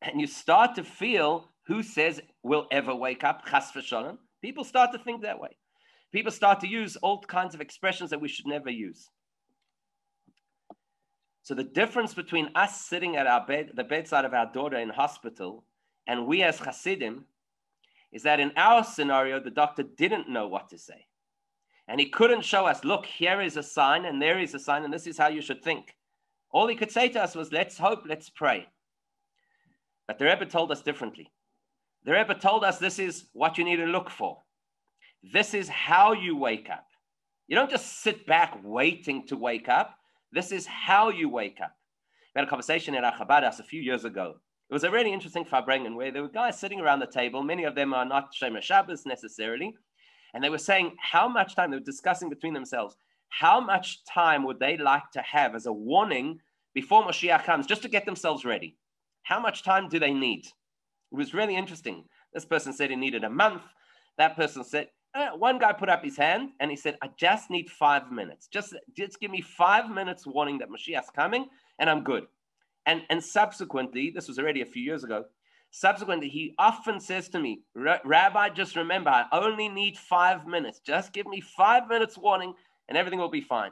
And 0.01 0.19
you 0.19 0.27
start 0.27 0.75
to 0.75 0.83
feel 0.83 1.49
who 1.67 1.81
says 1.81 2.21
we'll 2.43 2.67
ever 2.71 2.93
wake 2.93 3.23
up, 3.23 3.45
chas 3.45 3.71
v'sholem, 3.71 4.17
People 4.43 4.65
start 4.65 4.91
to 4.91 4.99
think 4.99 5.21
that 5.21 5.39
way. 5.39 5.57
People 6.11 6.31
start 6.31 6.59
to 6.59 6.67
use 6.67 6.97
old 7.01 7.27
kinds 7.27 7.55
of 7.55 7.61
expressions 7.61 8.11
that 8.11 8.21
we 8.21 8.27
should 8.27 8.45
never 8.45 8.69
use. 8.69 9.09
So 11.43 11.55
the 11.55 11.63
difference 11.63 12.13
between 12.13 12.49
us 12.53 12.85
sitting 12.85 13.15
at 13.15 13.25
our 13.25 13.45
bed, 13.45 13.71
the 13.73 13.85
bedside 13.85 14.25
of 14.25 14.33
our 14.33 14.51
daughter 14.51 14.77
in 14.77 14.89
hospital, 14.89 15.63
and 16.07 16.27
we 16.27 16.43
as 16.43 16.59
Hasidim, 16.59 17.25
is 18.11 18.23
that 18.23 18.39
in 18.39 18.51
our 18.57 18.83
scenario, 18.83 19.39
the 19.39 19.49
doctor 19.49 19.83
didn't 19.83 20.29
know 20.29 20.47
what 20.47 20.69
to 20.69 20.77
say. 20.77 21.07
And 21.87 21.99
he 21.99 22.09
couldn't 22.09 22.45
show 22.45 22.65
us, 22.65 22.83
look, 22.83 23.05
here 23.05 23.41
is 23.41 23.57
a 23.57 23.63
sign, 23.63 24.05
and 24.05 24.21
there 24.21 24.39
is 24.39 24.53
a 24.53 24.59
sign, 24.59 24.83
and 24.83 24.93
this 24.93 25.07
is 25.07 25.17
how 25.17 25.29
you 25.29 25.41
should 25.41 25.63
think. 25.63 25.95
All 26.51 26.67
he 26.67 26.75
could 26.75 26.91
say 26.91 27.09
to 27.09 27.23
us 27.23 27.33
was, 27.33 27.51
let's 27.51 27.77
hope, 27.77 28.03
let's 28.05 28.29
pray. 28.29 28.67
But 30.05 30.19
the 30.19 30.25
Rebbe 30.25 30.45
told 30.45 30.71
us 30.71 30.81
differently. 30.81 31.31
The 32.05 32.11
Rebbe 32.11 32.35
told 32.35 32.63
us 32.63 32.79
this 32.79 32.99
is 32.99 33.25
what 33.33 33.57
you 33.57 33.63
need 33.63 33.77
to 33.77 33.85
look 33.85 34.09
for. 34.09 34.39
This 35.31 35.53
is 35.53 35.69
how 35.69 36.11
you 36.13 36.35
wake 36.35 36.69
up. 36.69 36.85
You 37.47 37.55
don't 37.55 37.69
just 37.69 38.01
sit 38.01 38.25
back 38.25 38.59
waiting 38.63 39.25
to 39.27 39.37
wake 39.37 39.69
up. 39.69 39.95
This 40.31 40.51
is 40.51 40.65
how 40.65 41.09
you 41.09 41.29
wake 41.29 41.59
up. 41.63 41.75
We 42.35 42.39
had 42.39 42.47
a 42.47 42.49
conversation 42.49 42.95
in 42.95 43.03
Achabadas 43.03 43.59
a 43.59 43.63
few 43.63 43.81
years 43.81 44.03
ago. 44.05 44.35
It 44.69 44.73
was 44.73 44.83
a 44.83 44.91
really 44.91 45.13
interesting 45.13 45.45
Farbrengen 45.45 45.95
where 45.95 46.11
there 46.11 46.23
were 46.23 46.29
guys 46.29 46.59
sitting 46.59 46.81
around 46.81 46.99
the 46.99 47.07
table. 47.07 47.43
Many 47.43 47.63
of 47.63 47.75
them 47.75 47.93
are 47.93 48.05
not 48.05 48.33
Shomer 48.33 48.61
Shabbos 48.61 49.05
necessarily. 49.05 49.73
And 50.33 50.43
they 50.43 50.49
were 50.49 50.57
saying 50.57 50.95
how 50.99 51.27
much 51.27 51.55
time, 51.55 51.69
they 51.69 51.77
were 51.77 51.83
discussing 51.83 52.29
between 52.29 52.53
themselves, 52.53 52.95
how 53.29 53.61
much 53.61 54.03
time 54.05 54.43
would 54.43 54.59
they 54.59 54.77
like 54.77 55.11
to 55.13 55.21
have 55.21 55.55
as 55.55 55.67
a 55.67 55.73
warning 55.73 56.39
before 56.73 57.03
Moshiach 57.03 57.43
comes 57.43 57.67
just 57.67 57.83
to 57.83 57.89
get 57.89 58.05
themselves 58.05 58.43
ready? 58.43 58.77
How 59.21 59.39
much 59.39 59.63
time 59.63 59.89
do 59.89 59.99
they 59.99 60.13
need? 60.13 60.45
It 61.13 61.15
was 61.15 61.33
really 61.33 61.55
interesting. 61.55 62.05
This 62.33 62.43
person 62.43 62.73
said 62.73 62.89
he 62.89 62.95
needed 62.95 63.23
a 63.23 63.29
month. 63.29 63.61
That 64.17 64.35
person 64.35 64.63
said, 64.63 64.87
uh, 65.13 65.29
one 65.37 65.59
guy 65.59 65.71
put 65.71 65.89
up 65.89 66.03
his 66.03 66.17
hand 66.17 66.49
and 66.59 66.71
he 66.71 66.75
said, 66.75 66.97
I 67.03 67.09
just 67.17 67.51
need 67.51 67.69
five 67.69 68.11
minutes. 68.11 68.47
Just, 68.47 68.75
just 68.97 69.19
give 69.19 69.29
me 69.29 69.41
five 69.41 69.91
minutes 69.91 70.25
warning 70.25 70.57
that 70.57 70.69
Mashiach's 70.69 71.11
coming 71.15 71.45
and 71.77 71.87
I'm 71.87 72.03
good. 72.03 72.25
And, 72.87 73.03
and 73.11 73.23
subsequently, 73.23 74.09
this 74.09 74.27
was 74.27 74.39
already 74.39 74.61
a 74.61 74.65
few 74.65 74.81
years 74.81 75.03
ago, 75.03 75.25
subsequently, 75.69 76.29
he 76.29 76.55
often 76.57 76.99
says 76.99 77.29
to 77.29 77.39
me, 77.39 77.61
Rabbi, 77.75 78.49
just 78.49 78.75
remember, 78.75 79.11
I 79.11 79.25
only 79.31 79.69
need 79.69 79.97
five 79.97 80.47
minutes. 80.47 80.79
Just 80.79 81.13
give 81.13 81.27
me 81.27 81.41
five 81.41 81.87
minutes 81.87 82.17
warning 82.17 82.55
and 82.89 82.97
everything 82.97 83.19
will 83.19 83.29
be 83.29 83.41
fine. 83.41 83.71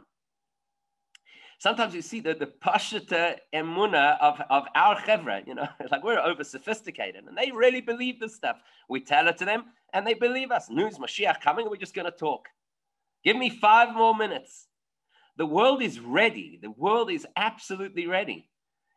Sometimes 1.62 1.94
you 1.94 2.02
see 2.02 2.22
the, 2.22 2.34
the 2.34 2.48
pashata 2.48 3.36
emuna 3.54 4.18
of, 4.20 4.42
of 4.50 4.64
our 4.74 4.96
chevra, 4.96 5.46
you 5.46 5.54
know, 5.54 5.68
like 5.92 6.04
we're 6.04 6.18
over 6.18 6.44
sophisticated 6.44 7.26
and 7.28 7.38
they 7.38 7.52
really 7.52 7.82
believe 7.82 8.20
this 8.20 8.34
stuff. 8.34 8.58
We 8.90 9.00
tell 9.00 9.28
it 9.28 9.38
to 9.38 9.46
them 9.46 9.66
and 9.94 10.08
they 10.08 10.16
believe 10.16 10.50
us. 10.50 10.72
News, 10.72 10.98
Mashiach 10.98 11.40
coming, 11.40 11.70
we're 11.70 11.76
just 11.76 11.94
going 11.94 12.12
to 12.12 12.18
talk. 12.18 12.48
Give 13.24 13.38
me 13.38 13.52
five 13.52 13.94
more 13.94 14.16
minutes. 14.16 14.70
The 15.38 15.46
world 15.46 15.84
is 15.84 16.00
ready. 16.00 16.58
The 16.60 16.72
world 16.72 17.12
is 17.12 17.28
absolutely 17.38 18.08
ready. 18.08 18.50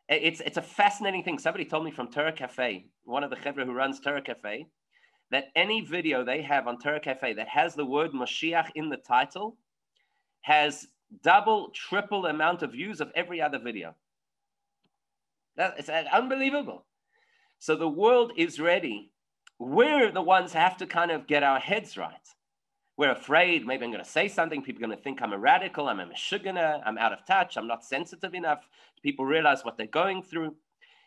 It's, 0.09 0.41
it's 0.41 0.57
a 0.57 0.63
fascinating 0.63 1.23
thing. 1.23 1.37
Somebody 1.37 1.65
told 1.65 1.85
me 1.85 1.91
from 1.91 2.09
Torah 2.09 2.33
Cafe, 2.33 2.87
one 3.03 3.23
of 3.23 3.29
the 3.29 3.35
chevra 3.35 3.63
who 3.63 3.73
runs 3.73 3.99
Torah 3.99 4.23
Cafe, 4.23 4.65
that 5.29 5.49
any 5.55 5.81
video 5.81 6.25
they 6.25 6.41
have 6.41 6.67
on 6.67 6.79
Torah 6.79 6.99
Cafe 6.99 7.33
that 7.33 7.47
has 7.47 7.75
the 7.75 7.85
word 7.85 8.13
Mashiach 8.13 8.69
in 8.73 8.89
the 8.89 8.97
title 8.97 9.55
has 10.41 10.87
double, 11.23 11.69
triple 11.69 12.25
amount 12.25 12.61
of 12.63 12.71
views 12.71 13.01
of 13.01 13.11
every 13.15 13.41
other 13.41 13.59
video. 13.59 13.95
That, 15.57 15.75
it's 15.77 15.89
unbelievable. 15.89 16.85
So 17.59 17.75
the 17.75 17.87
world 17.87 18.33
is 18.35 18.59
ready. 18.59 19.11
We're 19.57 20.11
the 20.11 20.21
ones 20.21 20.53
have 20.53 20.77
to 20.77 20.85
kind 20.85 21.11
of 21.11 21.27
get 21.27 21.43
our 21.43 21.59
heads 21.59 21.97
right. 21.97 22.13
We're 22.97 23.11
afraid 23.11 23.65
maybe 23.65 23.85
I'm 23.85 23.91
going 23.91 24.03
to 24.03 24.09
say 24.09 24.27
something. 24.27 24.61
People 24.61 24.83
are 24.83 24.87
going 24.87 24.97
to 24.97 25.03
think 25.03 25.21
I'm 25.21 25.33
a 25.33 25.37
radical, 25.37 25.87
I'm 25.87 25.99
a 25.99 26.05
meshugana, 26.05 26.81
I'm 26.85 26.97
out 26.97 27.13
of 27.13 27.25
touch, 27.25 27.57
I'm 27.57 27.67
not 27.67 27.83
sensitive 27.83 28.33
enough. 28.33 28.67
People 29.03 29.25
realize 29.25 29.63
what 29.63 29.77
they're 29.77 29.87
going 29.87 30.23
through. 30.23 30.55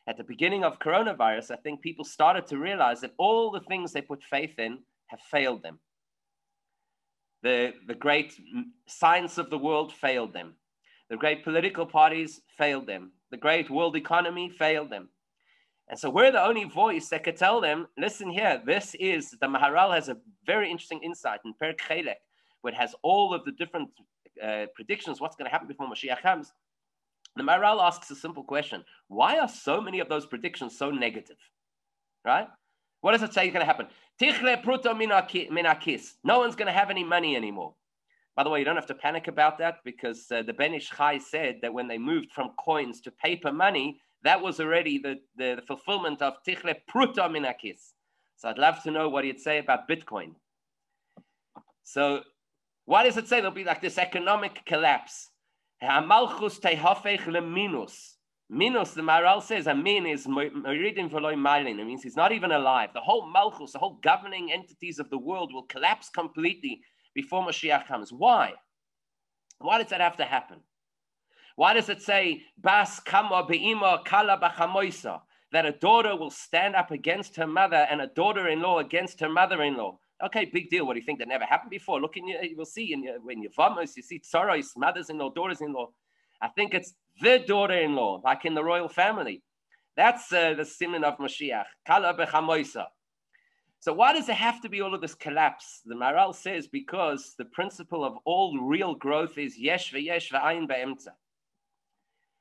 At 0.07 0.17
the 0.17 0.25
beginning 0.25 0.65
of 0.65 0.79
coronavirus, 0.79 1.51
I 1.51 1.57
think 1.57 1.83
people 1.83 2.05
started 2.05 2.47
to 2.47 2.59
realize 2.59 3.01
that 3.03 3.15
all 3.19 3.51
the 3.51 3.61
things 3.61 3.93
they 3.93 4.01
put 4.01 4.23
faith 4.23 4.59
in 4.59 4.79
have 5.09 5.21
failed 5.21 5.63
them. 5.63 5.79
The, 7.43 7.73
the 7.87 7.95
great 7.95 8.35
science 8.87 9.39
of 9.39 9.51
the 9.51 9.59
world 9.59 9.93
failed 9.93 10.33
them. 10.33 10.55
The 11.11 11.17
great 11.17 11.45
political 11.45 11.87
parties 11.87 12.41
failed 12.57 12.87
them. 12.87 13.13
The 13.31 13.37
great 13.37 13.71
world 13.71 13.97
economy 13.97 14.51
failed 14.51 14.91
them. 14.91 15.09
And 15.89 15.99
so 15.99 16.11
we're 16.11 16.33
the 16.33 16.45
only 16.45 16.65
voice 16.65 17.09
that 17.09 17.25
could 17.25 17.37
tell 17.37 17.61
them, 17.61 17.89
listen 17.97 18.29
here, 18.29 18.61
this 18.67 18.95
is, 19.01 19.31
the 19.41 19.47
Maharal 19.47 19.95
has 19.95 20.09
a 20.09 20.19
very 20.45 20.71
interesting 20.71 21.01
insight 21.03 21.41
in 21.45 21.55
Per 21.55 21.73
Chelek, 21.73 22.17
where 22.61 22.75
it 22.75 22.77
has 22.77 22.95
all 23.03 23.33
of 23.33 23.45
the 23.45 23.53
different 23.53 23.89
uh, 24.43 24.67
predictions, 24.75 25.21
what's 25.21 25.37
going 25.37 25.47
to 25.47 25.51
happen 25.51 25.67
before 25.67 25.89
Mashiach 25.89 26.21
comes. 26.21 26.53
The 27.37 27.43
Maharal 27.43 27.83
asks 27.83 28.11
a 28.11 28.15
simple 28.15 28.43
question. 28.43 28.85
Why 29.09 29.39
are 29.39 29.49
so 29.49 29.81
many 29.81 30.01
of 30.01 30.09
those 30.09 30.27
predictions 30.27 30.77
so 30.77 30.91
negative? 30.91 31.39
Right? 32.25 32.49
What 33.01 33.13
does 33.13 33.23
it 33.23 33.33
say 33.33 33.47
is 33.47 33.53
going 33.53 33.61
to 33.61 33.67
happen? 33.67 33.87
Tichle 34.21 34.63
pruto 34.63 34.93
minakis. 34.95 36.15
No 36.25 36.41
one's 36.41 36.57
going 36.57 36.67
to 36.67 36.73
have 36.73 36.91
any 36.91 37.05
money 37.05 37.37
anymore. 37.37 37.75
By 38.35 38.45
the 38.45 38.51
way, 38.51 38.59
you 38.61 38.65
don't 38.65 38.77
have 38.77 38.87
to 38.87 38.95
panic 38.95 39.29
about 39.29 39.59
that 39.59 39.79
because 39.85 40.31
uh, 40.31 40.43
the 40.43 40.53
Ben 40.53 40.75
Ish 40.75 40.91
Chai 40.91 41.19
said 41.19 41.59
that 41.63 41.75
when 41.75 41.89
they 41.89 41.99
moved 41.99 42.31
from 42.33 42.51
coins 42.59 43.01
to 43.03 43.11
paper 43.11 43.53
money, 43.53 44.01
that 44.23 44.41
was 44.41 44.61
already 44.61 44.99
the, 44.99 45.19
the, 45.37 45.57
the 45.57 45.63
fulfillment 45.63 46.23
of 46.23 46.35
Tichle 46.47 46.75
pruto 46.89 47.29
minakis. 47.29 47.93
So 48.37 48.49
I'd 48.49 48.59
love 48.59 48.83
to 48.85 48.91
know 48.91 49.09
what 49.09 49.25
he'd 49.25 49.41
say 49.41 49.59
about 49.59 49.89
Bitcoin. 49.89 50.35
So 51.83 52.23
what 52.85 53.05
does 53.05 53.17
it 53.17 53.29
say? 53.29 53.41
There'll 53.41 53.51
be 53.55 53.65
like 53.65 53.83
this 53.83 53.99
economic 53.99 54.65
collapse. 54.65 55.31
Hamalchus 55.83 56.61
tehafech 56.61 57.27
leminus. 57.27 58.18
Minus, 58.51 58.93
the 58.93 59.03
Maharal 59.03 59.43
says, 59.43 59.67
a 59.67 59.75
min 59.75 60.07
is 60.07 60.27
meridim 60.27 61.11
v'loy 61.11 61.39
malin. 61.39 61.79
It 61.79 61.85
means 61.85 62.03
he's 62.03 62.17
not 62.17 62.33
even 62.33 62.51
alive. 62.51 62.91
The 62.95 63.01
whole 63.01 63.27
malchus, 63.27 63.73
the 63.73 63.79
whole 63.79 63.99
governing 64.03 64.51
entities 64.51 64.99
of 64.99 65.11
the 65.11 65.19
world 65.19 65.53
will 65.53 65.65
collapse 65.65 66.09
completely 66.09 66.81
before 67.15 67.47
Mashiach 67.47 67.87
comes. 67.87 68.11
Why? 68.11 68.55
Why 69.59 69.79
does 69.79 69.91
that 69.91 70.01
have 70.01 70.17
to 70.17 70.25
happen? 70.25 70.61
Why 71.57 71.75
does 71.75 71.91
it 71.91 72.01
say, 72.01 72.43
Bas 72.57 73.01
kama 73.01 73.45
be'ima 73.47 74.03
kala 74.07 74.39
b'chamoisa? 74.39 75.21
That 75.53 75.67
a 75.67 75.73
daughter 75.73 76.17
will 76.17 76.31
stand 76.31 76.75
up 76.75 76.91
against 76.91 77.37
her 77.37 77.47
mother 77.47 77.87
and 77.91 78.01
a 78.01 78.07
daughter-in-law 78.07 78.79
against 78.79 79.21
her 79.21 79.29
mother-in-law. 79.29 79.99
Okay, 80.25 80.45
big 80.47 80.71
deal. 80.71 80.87
What 80.87 80.95
do 80.95 81.01
you 81.01 81.07
think? 81.07 81.19
That 81.19 81.29
never 81.29 81.45
happened 81.45 81.71
before. 81.71 82.01
Look 82.01 82.17
in 82.17 82.29
your, 82.29 82.43
you 82.43 82.57
will 82.57 82.67
see 82.67 82.93
in 82.93 83.03
your, 83.03 83.21
when 83.21 83.43
you 83.43 83.51
vamos, 83.57 83.97
you 83.97 84.03
see 84.03 84.21
tsaros, 84.21 84.77
mothers-in-law, 84.77 85.31
daughters-in-law. 85.31 85.89
I 86.41 86.49
think 86.49 86.75
it's 86.75 86.95
the 87.21 87.43
daughter-in-law, 87.47 88.23
like 88.25 88.45
in 88.45 88.55
the 88.55 88.65
royal 88.65 88.89
family. 88.89 89.43
That's 89.97 90.33
uh, 90.33 90.55
the 90.55 90.65
simon 90.65 91.03
of 91.03 91.19
Mashiach. 91.19 91.65
Kala 91.87 92.15
bechamoisa. 92.15 92.87
So 93.81 93.93
why 93.93 94.13
does 94.13 94.29
it 94.29 94.37
have 94.37 94.61
to 94.63 94.69
be 94.69 94.81
all 94.81 94.95
of 94.95 95.01
this 95.01 95.15
collapse? 95.15 95.83
The 95.85 95.95
Maharal 95.95 96.35
says 96.35 96.67
because 96.67 97.35
the 97.39 97.45
principle 97.45 98.05
of 98.05 98.17
all 98.25 98.59
real 98.61 98.95
growth 98.95 99.39
is 99.39 99.59
yesh 99.59 99.93
ve'yesh 99.93 100.31
ve'ayin 100.33 100.69
be'emtza. 100.69 101.13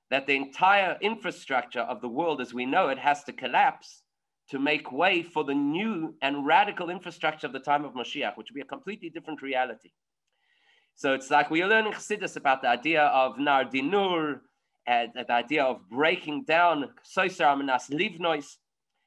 That 0.10 0.26
the 0.26 0.36
entire 0.36 0.98
infrastructure 1.02 1.82
of 1.82 2.02
the 2.02 2.08
world 2.08 2.42
as 2.42 2.54
we 2.54 2.66
know 2.66 2.90
it 2.90 2.98
has 2.98 3.24
to 3.26 3.34
collapse 3.34 4.04
to 4.50 4.60
make 4.60 4.92
way 4.92 5.22
for 5.22 5.44
the 5.44 5.54
new 5.54 6.16
and 6.22 6.46
radical 6.46 6.90
infrastructure 6.90 7.48
of 7.48 7.54
the 7.54 7.60
time 7.60 7.84
of 7.86 7.94
Mashiach, 7.94 8.38
which 8.38 8.50
will 8.50 8.56
be 8.56 8.62
a 8.62 8.66
completely 8.66 9.10
different 9.10 9.42
reality. 9.42 9.92
So 10.98 11.14
it's 11.14 11.30
like 11.30 11.52
we 11.52 11.62
are 11.62 11.68
learning 11.68 11.94
Chassidus 11.94 12.38
about 12.38 12.64
the 12.64 12.70
idea 12.70 13.04
of 13.04 13.38
Nar 13.38 13.66
Dinur, 13.66 14.40
and 14.88 15.12
the 15.14 15.32
idea 15.32 15.64
of 15.64 15.88
breaking 15.90 16.46
down 16.46 16.90
Soisar 17.06 17.54
Amanas 17.54 17.90
Livnois, 17.92 18.56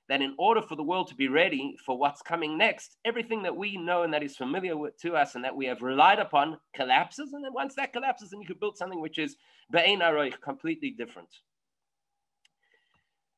that 0.09 0.23
in 0.23 0.37
order 0.39 0.63
for 0.63 0.77
the 0.77 0.85
world 0.85 1.09
to 1.09 1.17
be 1.17 1.27
ready 1.27 1.77
for 1.85 1.99
what's 1.99 2.23
coming 2.23 2.57
next, 2.57 2.97
everything 3.05 3.43
that 3.43 3.57
we 3.57 3.77
know 3.77 4.05
and 4.05 4.15
that 4.15 4.23
is 4.23 4.37
familiar 4.37 4.77
with, 4.77 4.97
to 4.99 5.17
us 5.17 5.35
and 5.35 5.43
that 5.43 5.57
we 5.57 5.67
have 5.67 5.83
relied 5.83 6.21
upon 6.21 6.59
collapses. 6.77 7.33
And 7.33 7.45
then 7.45 7.53
once 7.53 7.75
that 7.75 7.93
collapses, 7.93 8.31
then 8.31 8.41
you 8.41 8.47
could 8.47 8.61
build 8.61 8.77
something 8.77 9.01
which 9.01 9.19
is 9.19 9.37
Be'ein 9.73 9.99
Aroich, 9.99 10.41
completely 10.41 10.91
different. 10.91 11.29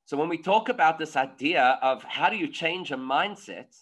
So 0.04 0.18
when 0.18 0.28
we 0.28 0.36
talk 0.36 0.68
about 0.68 0.98
this 0.98 1.16
idea 1.16 1.78
of 1.80 2.02
how 2.02 2.28
do 2.28 2.36
you 2.36 2.48
change 2.48 2.90
a 2.90 2.96
mindset, 2.96 3.74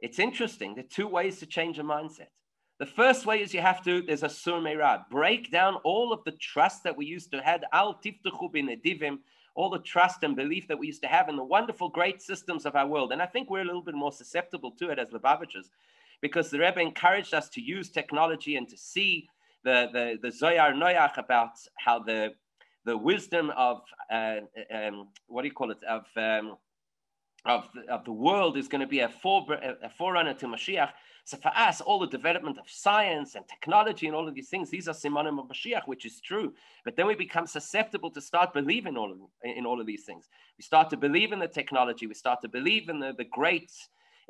it's 0.00 0.18
interesting. 0.18 0.74
There 0.74 0.84
are 0.84 0.88
two 0.88 1.08
ways 1.08 1.40
to 1.40 1.46
change 1.46 1.78
a 1.78 1.82
mindset. 1.82 2.28
The 2.78 2.86
first 2.86 3.26
way 3.26 3.42
is 3.42 3.52
you 3.52 3.60
have 3.60 3.82
to, 3.84 4.02
there's 4.02 4.22
a 4.22 4.28
sur 4.28 4.62
break 5.10 5.50
down 5.50 5.76
all 5.82 6.12
of 6.12 6.22
the 6.22 6.30
trust 6.32 6.84
that 6.84 6.96
we 6.96 7.06
used 7.06 7.32
to 7.32 7.42
have, 7.42 7.64
al 7.72 7.94
tiftuchu 7.94 8.52
binedivim, 8.54 9.18
all 9.56 9.68
the 9.68 9.80
trust 9.80 10.22
and 10.22 10.36
belief 10.36 10.68
that 10.68 10.78
we 10.78 10.86
used 10.86 11.02
to 11.02 11.08
have 11.08 11.28
in 11.28 11.34
the 11.34 11.42
wonderful, 11.42 11.88
great 11.88 12.22
systems 12.22 12.64
of 12.64 12.76
our 12.76 12.86
world. 12.86 13.10
And 13.10 13.20
I 13.20 13.26
think 13.26 13.50
we're 13.50 13.62
a 13.62 13.64
little 13.64 13.82
bit 13.82 13.96
more 13.96 14.12
susceptible 14.12 14.70
to 14.78 14.90
it 14.90 15.00
as 15.00 15.10
Lubavitchers, 15.10 15.70
because 16.20 16.50
the 16.50 16.60
Rebbe 16.60 16.80
encouraged 16.80 17.34
us 17.34 17.48
to 17.50 17.60
use 17.60 17.90
technology 17.90 18.54
and 18.54 18.68
to 18.68 18.76
see 18.76 19.28
the, 19.64 19.88
the, 19.92 20.18
the 20.22 20.30
Zohar 20.30 20.72
Noach 20.72 21.18
about 21.18 21.54
how 21.84 21.98
the, 21.98 22.34
the 22.84 22.96
wisdom 22.96 23.50
of, 23.56 23.82
uh, 24.12 24.36
um, 24.72 25.08
what 25.26 25.42
do 25.42 25.48
you 25.48 25.54
call 25.54 25.72
it, 25.72 25.82
of, 25.82 26.04
um, 26.16 26.56
of, 27.44 27.68
the, 27.74 27.90
of 27.92 28.04
the 28.04 28.12
world 28.12 28.56
is 28.56 28.68
going 28.68 28.80
to 28.80 28.86
be 28.86 29.00
a, 29.00 29.08
fore, 29.08 29.46
a 29.52 29.90
forerunner 29.90 30.34
to 30.34 30.46
Mashiach. 30.46 30.90
So 31.24 31.36
for 31.36 31.52
us, 31.54 31.80
all 31.80 31.98
the 31.98 32.06
development 32.06 32.58
of 32.58 32.64
science 32.68 33.34
and 33.34 33.46
technology 33.46 34.06
and 34.06 34.16
all 34.16 34.26
of 34.26 34.34
these 34.34 34.48
things, 34.48 34.70
these 34.70 34.88
are 34.88 34.94
simonim 34.94 35.38
of 35.38 35.46
Mashiach, 35.48 35.82
which 35.86 36.06
is 36.06 36.20
true. 36.20 36.54
But 36.84 36.96
then 36.96 37.06
we 37.06 37.14
become 37.14 37.46
susceptible 37.46 38.10
to 38.12 38.20
start 38.20 38.54
believing 38.54 38.96
all 38.96 39.12
of, 39.12 39.18
in 39.44 39.66
all 39.66 39.80
of 39.80 39.86
these 39.86 40.04
things. 40.04 40.28
We 40.56 40.62
start 40.62 40.88
to 40.90 40.96
believe 40.96 41.32
in 41.32 41.38
the 41.38 41.48
technology. 41.48 42.06
We 42.06 42.14
start 42.14 42.40
to 42.42 42.48
believe 42.48 42.88
in 42.88 42.98
the, 42.98 43.12
the 43.16 43.24
great, 43.24 43.70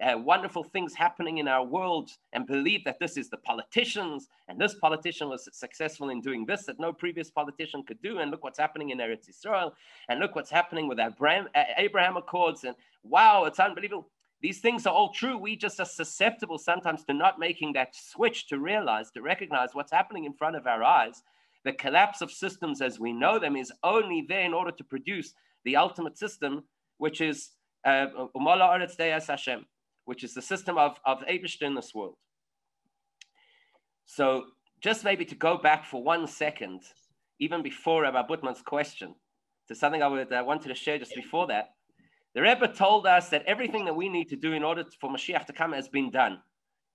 uh, 0.00 0.17
wonderful 0.17 0.62
things 0.62 0.95
happening 0.95 1.38
in 1.38 1.49
our 1.49 1.64
world 1.64 2.11
and 2.33 2.47
believe 2.47 2.85
that 2.85 2.99
this 3.00 3.17
is 3.17 3.28
the 3.28 3.37
politicians 3.37 4.28
and 4.47 4.61
this 4.61 4.75
politician 4.75 5.28
was 5.28 5.49
successful 5.52 6.11
in 6.11 6.21
doing 6.21 6.47
this 6.47 6.64
that 6.67 6.78
no 6.78 6.93
previous 6.93 7.31
politician 7.31 7.83
could 7.83 8.00
do. 8.00 8.19
And 8.19 8.31
look 8.31 8.45
what's 8.45 8.59
happening 8.59 8.90
in 8.90 8.99
Eretz 8.99 9.28
Israel 9.28 9.75
and 10.09 10.21
look 10.21 10.37
what's 10.37 10.50
happening 10.50 10.87
with 10.87 11.00
Abraham, 11.00 11.49
Abraham 11.76 12.17
Accords. 12.17 12.64
And 12.64 12.76
wow, 13.02 13.45
it's 13.45 13.59
unbelievable. 13.59 14.09
These 14.40 14.61
things 14.61 14.87
are 14.87 14.95
all 14.95 15.12
true. 15.12 15.37
We 15.37 15.57
just 15.57 15.81
are 15.81 15.85
susceptible 15.85 16.59
sometimes 16.59 17.05
to 17.05 17.12
not 17.12 17.40
making 17.40 17.73
that 17.73 17.97
switch 17.97 18.47
to 18.49 18.61
realize, 18.61 19.11
to 19.12 19.23
recognize 19.23 19.71
what's 19.73 19.90
happening 19.90 20.25
in 20.25 20.33
front 20.33 20.55
of 20.55 20.67
our 20.67 20.85
eyes. 20.85 21.23
The 21.64 21.73
collapse 21.73 22.21
of 22.21 22.31
systems 22.31 22.81
as 22.81 23.00
we 23.00 23.12
know 23.12 23.40
them 23.40 23.57
is 23.57 23.73
only 23.83 24.25
there 24.28 24.43
in 24.43 24.55
order 24.55 24.71
to 24.71 24.85
produce 24.85 25.35
the 25.64 25.75
ultimate 25.75 26.17
system, 26.17 26.62
which 26.99 27.21
is 27.21 27.50
uh, 27.85 28.07
which 30.09 30.25
is 30.25 30.33
the 30.33 30.41
system 30.41 30.79
of, 30.79 30.93
of 31.05 31.19
Abishta 31.33 31.62
in 31.62 31.75
this 31.75 31.95
world. 31.95 32.17
So 34.07 34.25
just 34.81 35.05
maybe 35.05 35.25
to 35.27 35.35
go 35.35 35.59
back 35.59 35.85
for 35.85 36.03
one 36.03 36.27
second, 36.27 36.81
even 37.38 37.62
before 37.62 38.03
Rabbi 38.03 38.23
Butman's 38.27 38.62
question, 38.62 39.15
to 39.69 39.75
something 39.75 40.03
I 40.03 40.07
would, 40.07 40.33
uh, 40.33 40.43
wanted 40.47 40.69
to 40.69 40.75
share 40.75 40.99
just 40.99 41.15
before 41.15 41.47
that. 41.49 41.67
The 42.35 42.41
Rebbe 42.41 42.69
told 42.69 43.07
us 43.07 43.29
that 43.29 43.43
everything 43.45 43.85
that 43.85 43.95
we 43.95 44.09
need 44.09 44.29
to 44.31 44.37
do 44.37 44.55
in 44.55 44.62
order 44.62 44.85
for 44.99 45.11
Mashiach 45.11 45.45
to 45.45 45.53
come 45.53 45.73
has 45.73 45.88
been 45.88 46.11
done. 46.11 46.38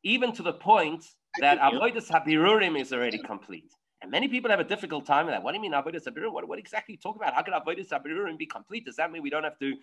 even 0.04 0.34
to 0.34 0.44
the 0.44 0.54
point 0.54 1.06
that 1.40 1.60
avodas 1.60 2.10
habirurim 2.10 2.80
is 2.80 2.92
already 2.94 3.18
complete. 3.18 3.72
And 4.02 4.12
many 4.12 4.28
people 4.28 4.52
have 4.52 4.60
a 4.60 4.66
difficult 4.66 5.06
time 5.06 5.26
with 5.28 5.34
that. 5.34 5.44
What 5.44 5.52
do 5.54 5.58
you 5.58 5.62
mean 5.62 5.72
avodas 5.72 6.06
habirurim? 6.08 6.34
What, 6.34 6.48
what 6.48 6.60
exactly 6.60 6.94
you 6.96 7.00
talk 7.00 7.16
about? 7.16 7.34
How 7.34 7.42
can 7.42 7.54
avodas 7.54 7.90
habirurim 7.90 8.38
be 8.38 8.46
complete? 8.46 8.86
Does 8.86 8.98
that 8.98 9.12
mean 9.12 9.22
we 9.24 9.30
don't 9.30 9.44
have 9.44 9.60
to 9.60 9.76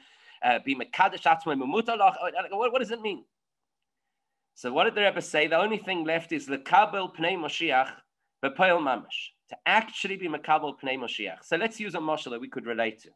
be 0.64 0.74
mekadesh 0.74 1.22
atzmei 1.22 1.56
memutalach? 1.56 2.16
What, 2.50 2.72
what 2.72 2.78
does 2.78 2.90
it 2.90 3.00
mean? 3.00 3.24
So 4.54 4.72
what 4.72 4.84
did 4.84 4.94
the 4.94 5.02
Rebbe 5.02 5.22
say? 5.22 5.46
The 5.46 5.58
only 5.58 5.78
thing 5.78 6.04
left 6.04 6.32
is 6.32 6.46
the 6.46 6.58
kabel 6.58 7.12
pnei 7.18 7.36
Moshiach 7.36 7.90
b'poel 8.44 8.80
mamash 8.80 9.30
to 9.48 9.56
actually 9.66 10.16
be 10.16 10.28
makabel 10.28 10.74
pnei 10.82 10.98
Moshiach. 10.98 11.42
So 11.42 11.56
let's 11.56 11.80
use 11.80 11.94
a 11.94 11.98
mashal 11.98 12.30
that 12.30 12.40
we 12.40 12.48
could 12.48 12.66
relate 12.66 13.00
to. 13.02 13.10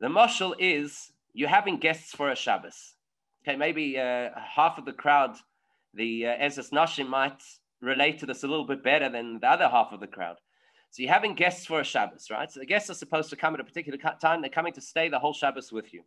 The 0.00 0.08
mashal 0.08 0.54
is 0.58 1.12
you're 1.32 1.48
having 1.48 1.76
guests 1.78 2.12
for 2.12 2.30
a 2.30 2.36
Shabbos. 2.36 2.94
Okay, 3.42 3.56
maybe 3.56 3.98
uh, 3.98 4.30
half 4.36 4.78
of 4.78 4.84
the 4.84 4.92
crowd, 4.92 5.36
the 5.94 6.26
uh, 6.26 6.36
Ezras 6.36 6.70
Nashim 6.70 7.08
might 7.08 7.42
relate 7.80 8.18
to 8.18 8.26
this 8.26 8.42
a 8.42 8.48
little 8.48 8.66
bit 8.66 8.82
better 8.82 9.08
than 9.08 9.38
the 9.40 9.48
other 9.48 9.68
half 9.68 9.92
of 9.92 10.00
the 10.00 10.06
crowd. 10.06 10.36
So 10.90 11.02
you're 11.02 11.12
having 11.12 11.34
guests 11.34 11.66
for 11.66 11.80
a 11.80 11.84
Shabbos, 11.84 12.28
right? 12.30 12.50
So 12.50 12.60
the 12.60 12.66
guests 12.66 12.90
are 12.90 12.94
supposed 12.94 13.30
to 13.30 13.36
come 13.36 13.54
at 13.54 13.60
a 13.60 13.64
particular 13.64 13.98
time. 14.20 14.40
They're 14.40 14.50
coming 14.50 14.72
to 14.72 14.80
stay 14.80 15.08
the 15.08 15.18
whole 15.18 15.34
Shabbos 15.34 15.70
with 15.70 15.92
you. 15.92 16.02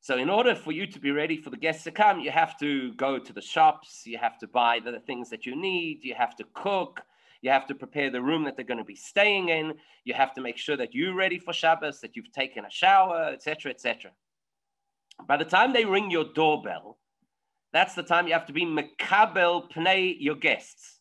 So 0.00 0.18
in 0.18 0.30
order 0.30 0.54
for 0.54 0.72
you 0.72 0.86
to 0.88 0.98
be 0.98 1.12
ready 1.12 1.36
for 1.36 1.50
the 1.50 1.56
guests 1.56 1.84
to 1.84 1.92
come, 1.92 2.20
you 2.20 2.30
have 2.32 2.58
to 2.58 2.92
go 2.94 3.18
to 3.18 3.32
the 3.32 3.40
shops, 3.40 4.02
you 4.04 4.18
have 4.18 4.38
to 4.38 4.48
buy 4.48 4.80
the 4.84 4.98
things 5.00 5.30
that 5.30 5.46
you 5.46 5.54
need, 5.54 6.00
you 6.02 6.14
have 6.14 6.34
to 6.36 6.44
cook, 6.54 7.00
you 7.40 7.50
have 7.50 7.66
to 7.68 7.74
prepare 7.74 8.10
the 8.10 8.20
room 8.20 8.44
that 8.44 8.56
they're 8.56 8.64
going 8.64 8.78
to 8.78 8.84
be 8.84 8.96
staying 8.96 9.48
in, 9.48 9.74
you 10.04 10.14
have 10.14 10.34
to 10.34 10.40
make 10.40 10.56
sure 10.56 10.76
that 10.76 10.92
you're 10.92 11.14
ready 11.14 11.38
for 11.38 11.52
Shabbos, 11.52 12.00
that 12.00 12.16
you've 12.16 12.32
taken 12.32 12.64
a 12.64 12.70
shower, 12.70 13.30
etc., 13.32 13.70
etc. 13.70 14.10
By 15.26 15.36
the 15.36 15.44
time 15.44 15.72
they 15.72 15.84
ring 15.84 16.10
your 16.10 16.24
doorbell, 16.34 16.98
that's 17.72 17.94
the 17.94 18.02
time 18.02 18.26
you 18.26 18.32
have 18.32 18.46
to 18.46 18.52
be 18.52 18.66
mekabel 18.66 19.70
pnei 19.70 20.16
your 20.18 20.34
guests. 20.34 20.91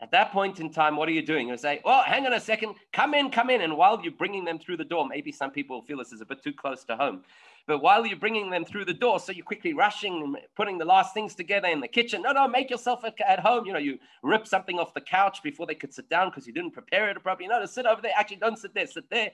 At 0.00 0.10
that 0.10 0.32
point 0.32 0.60
in 0.60 0.70
time, 0.70 0.96
what 0.96 1.08
are 1.08 1.12
you 1.12 1.22
doing? 1.22 1.48
You 1.48 1.56
say, 1.56 1.80
"Oh, 1.84 2.02
hang 2.02 2.26
on 2.26 2.32
a 2.32 2.40
second, 2.40 2.74
come 2.92 3.14
in, 3.14 3.30
come 3.30 3.48
in." 3.48 3.60
And 3.60 3.76
while 3.76 4.00
you're 4.02 4.12
bringing 4.12 4.44
them 4.44 4.58
through 4.58 4.76
the 4.76 4.84
door, 4.84 5.06
maybe 5.06 5.30
some 5.30 5.50
people 5.50 5.82
feel 5.82 5.98
this 5.98 6.12
is 6.12 6.20
a 6.20 6.26
bit 6.26 6.42
too 6.42 6.52
close 6.52 6.84
to 6.84 6.96
home. 6.96 7.22
But 7.66 7.78
while 7.78 8.04
you're 8.04 8.18
bringing 8.18 8.50
them 8.50 8.64
through 8.64 8.84
the 8.84 8.92
door, 8.92 9.18
so 9.18 9.32
you're 9.32 9.44
quickly 9.44 9.72
rushing, 9.72 10.22
and 10.22 10.36
putting 10.54 10.76
the 10.76 10.84
last 10.84 11.14
things 11.14 11.34
together 11.34 11.68
in 11.68 11.80
the 11.80 11.88
kitchen. 11.88 12.20
No, 12.20 12.32
no, 12.32 12.46
make 12.46 12.68
yourself 12.68 13.04
at, 13.04 13.40
home. 13.40 13.64
You 13.64 13.72
know, 13.72 13.78
you 13.78 13.98
rip 14.22 14.46
something 14.46 14.78
off 14.78 14.92
the 14.92 15.00
couch 15.00 15.42
before 15.42 15.66
they 15.66 15.74
could 15.74 15.94
sit 15.94 16.10
down 16.10 16.28
because 16.28 16.46
you 16.46 16.52
didn't 16.52 16.72
prepare 16.72 17.08
it 17.08 17.22
properly. 17.22 17.48
No, 17.48 17.60
to 17.60 17.68
sit 17.68 17.86
over 17.86 18.02
there. 18.02 18.12
Actually, 18.16 18.36
don't 18.36 18.58
sit 18.58 18.74
there. 18.74 18.86
Sit 18.86 19.08
there. 19.08 19.30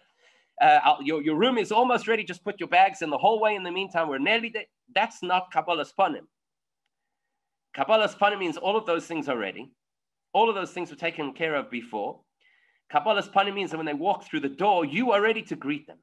Uh, 0.60 0.96
your, 1.02 1.22
your 1.22 1.36
room 1.36 1.58
is 1.58 1.72
almost 1.72 2.06
ready. 2.06 2.22
Just 2.22 2.44
put 2.44 2.60
your 2.60 2.68
bags 2.68 3.02
in 3.02 3.10
the 3.10 3.18
hallway. 3.18 3.56
In 3.56 3.64
the 3.64 3.72
meantime, 3.72 4.08
we're 4.08 4.18
nearly 4.18 4.50
there. 4.50 4.66
That's 4.94 5.22
not 5.22 5.52
Kabbalas 5.52 5.92
panim. 5.98 6.26
Kabbalas 7.76 8.16
panim 8.16 8.38
means 8.38 8.56
all 8.56 8.76
of 8.76 8.86
those 8.86 9.06
things 9.06 9.28
are 9.28 9.38
ready. 9.38 9.72
All 10.32 10.48
of 10.48 10.54
those 10.54 10.72
things 10.72 10.90
were 10.90 10.96
taken 10.96 11.32
care 11.32 11.54
of 11.54 11.70
before. 11.70 12.20
Kabbalas 12.92 13.32
panim 13.32 13.54
means 13.54 13.70
that 13.70 13.76
when 13.76 13.86
they 13.86 13.94
walk 13.94 14.24
through 14.24 14.40
the 14.40 14.48
door, 14.48 14.84
you 14.84 15.12
are 15.12 15.20
ready 15.20 15.42
to 15.42 15.56
greet 15.56 15.86
them. 15.86 15.98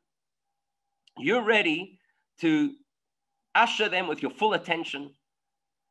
You're 1.17 1.43
ready 1.43 2.00
to 2.41 2.74
usher 3.55 3.89
them 3.89 4.07
with 4.07 4.22
your 4.22 4.31
full 4.31 4.53
attention. 4.53 5.12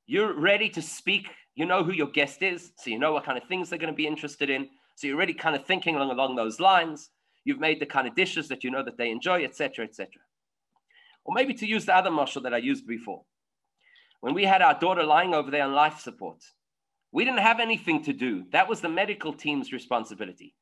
You're 0.06 0.32
ready 0.38 0.68
to 0.70 0.82
speak. 0.82 1.28
You 1.54 1.66
know 1.66 1.82
who 1.82 1.92
your 1.92 2.08
guest 2.08 2.42
is, 2.42 2.72
so 2.78 2.90
you 2.90 2.98
know 2.98 3.12
what 3.12 3.24
kind 3.24 3.38
of 3.38 3.48
things 3.48 3.68
they're 3.68 3.78
going 3.78 3.92
to 3.92 3.96
be 3.96 4.06
interested 4.06 4.50
in. 4.50 4.68
So 4.94 5.06
you're 5.06 5.16
already 5.16 5.34
kind 5.34 5.56
of 5.56 5.66
thinking 5.66 5.96
along, 5.96 6.10
along 6.10 6.36
those 6.36 6.60
lines. 6.60 7.10
You've 7.44 7.60
made 7.60 7.80
the 7.80 7.86
kind 7.86 8.06
of 8.06 8.14
dishes 8.14 8.48
that 8.48 8.64
you 8.64 8.70
know 8.70 8.82
that 8.82 8.98
they 8.98 9.10
enjoy, 9.10 9.44
etc., 9.44 9.84
etc. 9.84 10.08
Or 11.24 11.34
maybe 11.34 11.54
to 11.54 11.66
use 11.66 11.84
the 11.84 11.96
other 11.96 12.10
mashal 12.10 12.42
that 12.44 12.54
I 12.54 12.58
used 12.58 12.86
before. 12.86 13.22
When 14.20 14.34
we 14.34 14.44
had 14.44 14.62
our 14.62 14.78
daughter 14.78 15.04
lying 15.04 15.34
over 15.34 15.50
there 15.50 15.64
on 15.64 15.72
life 15.72 16.00
support, 16.00 16.42
we 17.16 17.24
didn't 17.24 17.38
have 17.40 17.60
anything 17.60 18.02
to 18.02 18.12
do. 18.12 18.44
That 18.52 18.68
was 18.68 18.82
the 18.82 18.90
medical 18.90 19.32
team's 19.32 19.72
responsibility. 19.72 20.54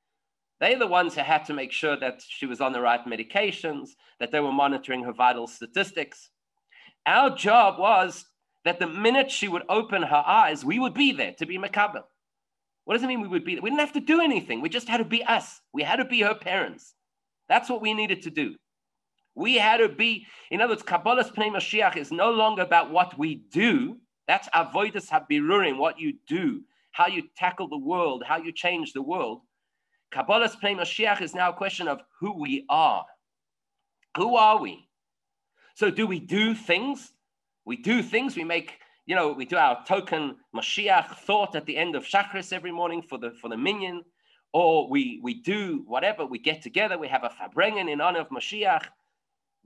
They're 0.60 0.78
the 0.78 0.86
ones 0.86 1.16
who 1.16 1.22
had 1.22 1.44
to 1.46 1.52
make 1.52 1.72
sure 1.72 1.96
that 1.98 2.20
she 2.24 2.46
was 2.46 2.60
on 2.60 2.72
the 2.72 2.80
right 2.80 3.04
medications, 3.04 3.88
that 4.20 4.30
they 4.30 4.38
were 4.38 4.52
monitoring 4.52 5.02
her 5.02 5.12
vital 5.12 5.48
statistics. 5.48 6.30
Our 7.06 7.34
job 7.34 7.80
was 7.80 8.26
that 8.64 8.78
the 8.78 8.86
minute 8.86 9.32
she 9.32 9.48
would 9.48 9.64
open 9.68 10.04
her 10.04 10.22
eyes, 10.24 10.64
we 10.64 10.78
would 10.78 10.94
be 10.94 11.10
there 11.10 11.32
to 11.40 11.44
be 11.44 11.58
makabel. 11.58 12.04
What 12.84 12.94
does 12.94 13.02
it 13.02 13.08
mean 13.08 13.20
we 13.20 13.26
would 13.26 13.44
be 13.44 13.56
there? 13.56 13.62
We 13.62 13.70
didn't 13.70 13.80
have 13.80 13.94
to 13.94 14.00
do 14.00 14.20
anything. 14.20 14.60
We 14.60 14.68
just 14.68 14.88
had 14.88 14.98
to 14.98 15.04
be 15.04 15.24
us. 15.24 15.60
We 15.72 15.82
had 15.82 15.96
to 15.96 16.04
be 16.04 16.20
her 16.20 16.36
parents. 16.36 16.94
That's 17.48 17.68
what 17.68 17.82
we 17.82 17.94
needed 17.94 18.22
to 18.22 18.30
do. 18.30 18.54
We 19.34 19.56
had 19.56 19.78
to 19.78 19.88
be, 19.88 20.28
in 20.52 20.60
other 20.60 20.74
words, 20.74 20.84
Kabbalas 20.84 21.34
Pnei 21.34 21.50
Mashiach 21.50 21.96
is 21.96 22.12
no 22.12 22.30
longer 22.30 22.62
about 22.62 22.92
what 22.92 23.18
we 23.18 23.34
do. 23.34 23.98
That's 24.26 24.48
avoidus 24.50 25.10
habirurim, 25.10 25.78
what 25.78 25.98
you 25.98 26.14
do, 26.26 26.62
how 26.92 27.06
you 27.06 27.24
tackle 27.36 27.68
the 27.68 27.78
world, 27.78 28.24
how 28.26 28.38
you 28.38 28.52
change 28.52 28.92
the 28.92 29.02
world. 29.02 29.42
Kabbalas 30.12 30.56
Pnei 30.60 30.78
Mashiach 30.78 31.20
is 31.20 31.34
now 31.34 31.50
a 31.50 31.54
question 31.54 31.88
of 31.88 32.00
who 32.20 32.38
we 32.38 32.64
are. 32.68 33.04
Who 34.16 34.36
are 34.36 34.60
we? 34.60 34.88
So 35.74 35.90
do 35.90 36.06
we 36.06 36.20
do 36.20 36.54
things? 36.54 37.12
We 37.64 37.76
do 37.76 38.02
things. 38.02 38.36
We 38.36 38.44
make, 38.44 38.78
you 39.06 39.16
know, 39.16 39.32
we 39.32 39.44
do 39.44 39.56
our 39.56 39.84
token 39.84 40.36
Mashiach 40.54 41.16
thought 41.16 41.56
at 41.56 41.66
the 41.66 41.76
end 41.76 41.96
of 41.96 42.04
Shachris 42.04 42.52
every 42.52 42.70
morning 42.70 43.02
for 43.02 43.18
the 43.18 43.32
for 43.40 43.48
the 43.48 43.56
minyan, 43.56 44.04
or 44.52 44.88
we 44.88 45.20
we 45.22 45.42
do 45.42 45.82
whatever. 45.86 46.24
We 46.24 46.38
get 46.38 46.62
together. 46.62 46.96
We 46.96 47.08
have 47.08 47.24
a 47.24 47.30
farbrengen 47.30 47.90
in 47.90 48.00
honor 48.00 48.20
of 48.20 48.28
Mashiach. 48.28 48.84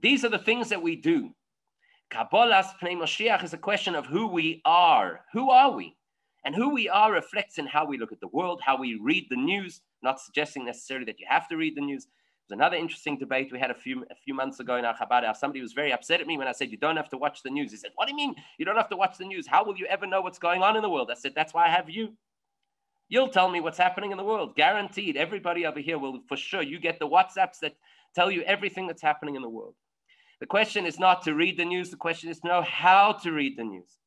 These 0.01 0.25
are 0.25 0.29
the 0.29 0.39
things 0.39 0.69
that 0.69 0.81
we 0.81 0.95
do. 0.95 1.35
Kabbalas 2.11 2.65
Pnei 2.81 2.97
Mashiach 2.97 3.43
is 3.43 3.53
a 3.53 3.57
question 3.57 3.93
of 3.93 4.07
who 4.07 4.27
we 4.27 4.61
are. 4.65 5.21
Who 5.31 5.51
are 5.51 5.71
we? 5.71 5.95
And 6.43 6.55
who 6.55 6.73
we 6.73 6.89
are 6.89 7.11
reflects 7.11 7.59
in 7.59 7.67
how 7.67 7.85
we 7.85 7.99
look 7.99 8.11
at 8.11 8.19
the 8.19 8.27
world, 8.29 8.61
how 8.63 8.77
we 8.77 8.95
read 8.95 9.27
the 9.29 9.35
news, 9.35 9.81
not 10.01 10.19
suggesting 10.19 10.65
necessarily 10.65 11.05
that 11.05 11.19
you 11.19 11.27
have 11.29 11.47
to 11.49 11.57
read 11.57 11.75
the 11.77 11.81
news. 11.81 12.07
There's 12.47 12.57
another 12.57 12.77
interesting 12.77 13.19
debate 13.19 13.51
we 13.51 13.59
had 13.59 13.69
a 13.69 13.75
few 13.75 14.05
a 14.09 14.15
few 14.15 14.33
months 14.33 14.59
ago 14.59 14.77
in 14.77 14.85
our 14.85 14.95
Chabad. 14.97 15.35
Somebody 15.37 15.61
was 15.61 15.73
very 15.73 15.93
upset 15.93 16.19
at 16.19 16.25
me 16.25 16.35
when 16.35 16.47
I 16.47 16.51
said, 16.51 16.71
You 16.71 16.77
don't 16.77 16.97
have 16.97 17.09
to 17.09 17.17
watch 17.17 17.43
the 17.43 17.51
news. 17.51 17.69
He 17.69 17.77
said, 17.77 17.91
What 17.93 18.07
do 18.07 18.13
you 18.13 18.17
mean 18.17 18.33
you 18.57 18.65
don't 18.65 18.77
have 18.77 18.89
to 18.89 18.97
watch 18.97 19.19
the 19.19 19.25
news? 19.25 19.45
How 19.45 19.63
will 19.63 19.77
you 19.77 19.85
ever 19.85 20.07
know 20.07 20.21
what's 20.21 20.39
going 20.39 20.63
on 20.63 20.75
in 20.75 20.81
the 20.81 20.89
world? 20.89 21.11
I 21.11 21.15
said, 21.15 21.33
That's 21.35 21.53
why 21.53 21.67
I 21.67 21.69
have 21.69 21.91
you. 21.91 22.17
You'll 23.07 23.29
tell 23.29 23.49
me 23.49 23.59
what's 23.59 23.77
happening 23.77 24.11
in 24.11 24.17
the 24.17 24.23
world. 24.23 24.55
Guaranteed. 24.55 25.15
Everybody 25.15 25.67
over 25.67 25.79
here 25.79 25.99
will, 25.99 26.21
for 26.27 26.37
sure, 26.37 26.63
you 26.63 26.79
get 26.79 26.97
the 26.97 27.07
WhatsApps 27.07 27.59
that 27.61 27.75
tell 28.15 28.31
you 28.31 28.41
everything 28.43 28.87
that's 28.87 29.01
happening 29.01 29.35
in 29.35 29.43
the 29.43 29.49
world. 29.49 29.75
The 30.39 30.45
question 30.45 30.85
is 30.85 30.99
not 30.99 31.21
to 31.23 31.35
read 31.35 31.57
the 31.57 31.65
news, 31.65 31.89
the 31.89 31.97
question 31.97 32.29
is 32.29 32.39
to 32.39 32.47
know 32.47 32.61
how 32.61 33.11
to 33.23 33.31
read 33.31 33.57
the 33.57 33.63
news. 33.63 33.97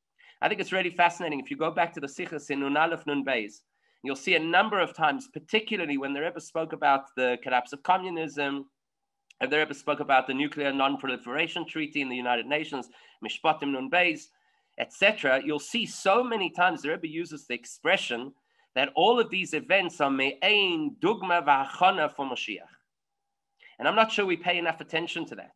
I 0.40 0.48
think 0.48 0.60
it's 0.60 0.72
really 0.72 0.90
fascinating. 0.90 1.40
If 1.40 1.50
you 1.50 1.56
go 1.56 1.70
back 1.70 1.92
to 1.92 2.00
the 2.00 2.06
Sichos 2.06 2.50
in 2.50 2.60
Nun 2.60 2.76
Aleph 2.76 3.06
Nun 3.06 3.24
Beis, 3.24 3.60
you'll 4.02 4.16
see 4.16 4.34
a 4.34 4.40
number 4.40 4.80
of 4.80 4.94
times, 4.94 5.28
particularly 5.32 5.98
when 5.98 6.14
the 6.14 6.20
Rebbe 6.20 6.40
spoke 6.40 6.72
about 6.72 7.14
the 7.16 7.38
collapse 7.42 7.72
of 7.72 7.82
communism, 7.82 8.66
and 9.40 9.52
the 9.52 9.58
Rebbe 9.58 9.74
spoke 9.74 10.00
about 10.00 10.26
the 10.26 10.34
Nuclear 10.34 10.72
Non-Proliferation 10.72 11.66
Treaty 11.66 12.00
in 12.00 12.08
the 12.08 12.16
United 12.16 12.46
Nations, 12.46 12.88
Mishpatim 13.24 13.72
Nun 13.72 13.90
Beis, 13.90 14.28
etc. 14.78 15.42
You'll 15.44 15.58
see 15.58 15.84
so 15.84 16.24
many 16.24 16.50
times 16.50 16.82
the 16.82 16.90
Rebbe 16.90 17.08
uses 17.08 17.46
the 17.46 17.54
expression 17.54 18.32
that 18.74 18.90
all 18.96 19.20
of 19.20 19.28
these 19.30 19.52
events 19.52 20.00
are 20.00 20.10
me'ein 20.10 20.96
dugma 21.00 21.44
v'achana 21.44 22.10
for 22.10 22.24
Mashiach. 22.24 22.72
And 23.78 23.86
I'm 23.86 23.96
not 23.96 24.10
sure 24.10 24.24
we 24.24 24.36
pay 24.36 24.58
enough 24.58 24.80
attention 24.80 25.26
to 25.26 25.34
that. 25.36 25.52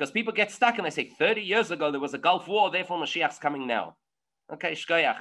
Because 0.00 0.12
people 0.12 0.32
get 0.32 0.50
stuck 0.50 0.78
and 0.78 0.86
they 0.86 0.90
say, 0.90 1.10
30 1.18 1.42
years 1.42 1.70
ago 1.70 1.90
there 1.90 2.00
was 2.00 2.14
a 2.14 2.18
Gulf 2.18 2.48
War, 2.48 2.70
therefore 2.70 2.98
Mashiach's 2.98 3.38
coming 3.38 3.66
now. 3.66 3.96
Okay, 4.50 4.72
shkoyach. 4.72 5.18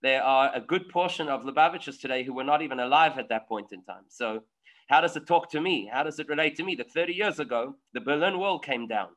There 0.00 0.22
are 0.22 0.50
a 0.54 0.60
good 0.62 0.88
portion 0.88 1.28
of 1.28 1.42
Lubavitchers 1.42 2.00
today 2.00 2.24
who 2.24 2.32
were 2.32 2.42
not 2.42 2.62
even 2.62 2.80
alive 2.80 3.18
at 3.18 3.28
that 3.28 3.46
point 3.46 3.72
in 3.72 3.84
time. 3.84 4.04
So, 4.08 4.40
how 4.88 5.02
does 5.02 5.18
it 5.18 5.26
talk 5.26 5.50
to 5.50 5.60
me? 5.60 5.90
How 5.92 6.02
does 6.02 6.18
it 6.18 6.28
relate 6.28 6.56
to 6.56 6.62
me 6.62 6.74
that 6.76 6.90
30 6.92 7.12
years 7.12 7.40
ago 7.40 7.74
the 7.92 8.00
Berlin 8.00 8.38
Wall 8.38 8.58
came 8.58 8.88
down? 8.88 9.08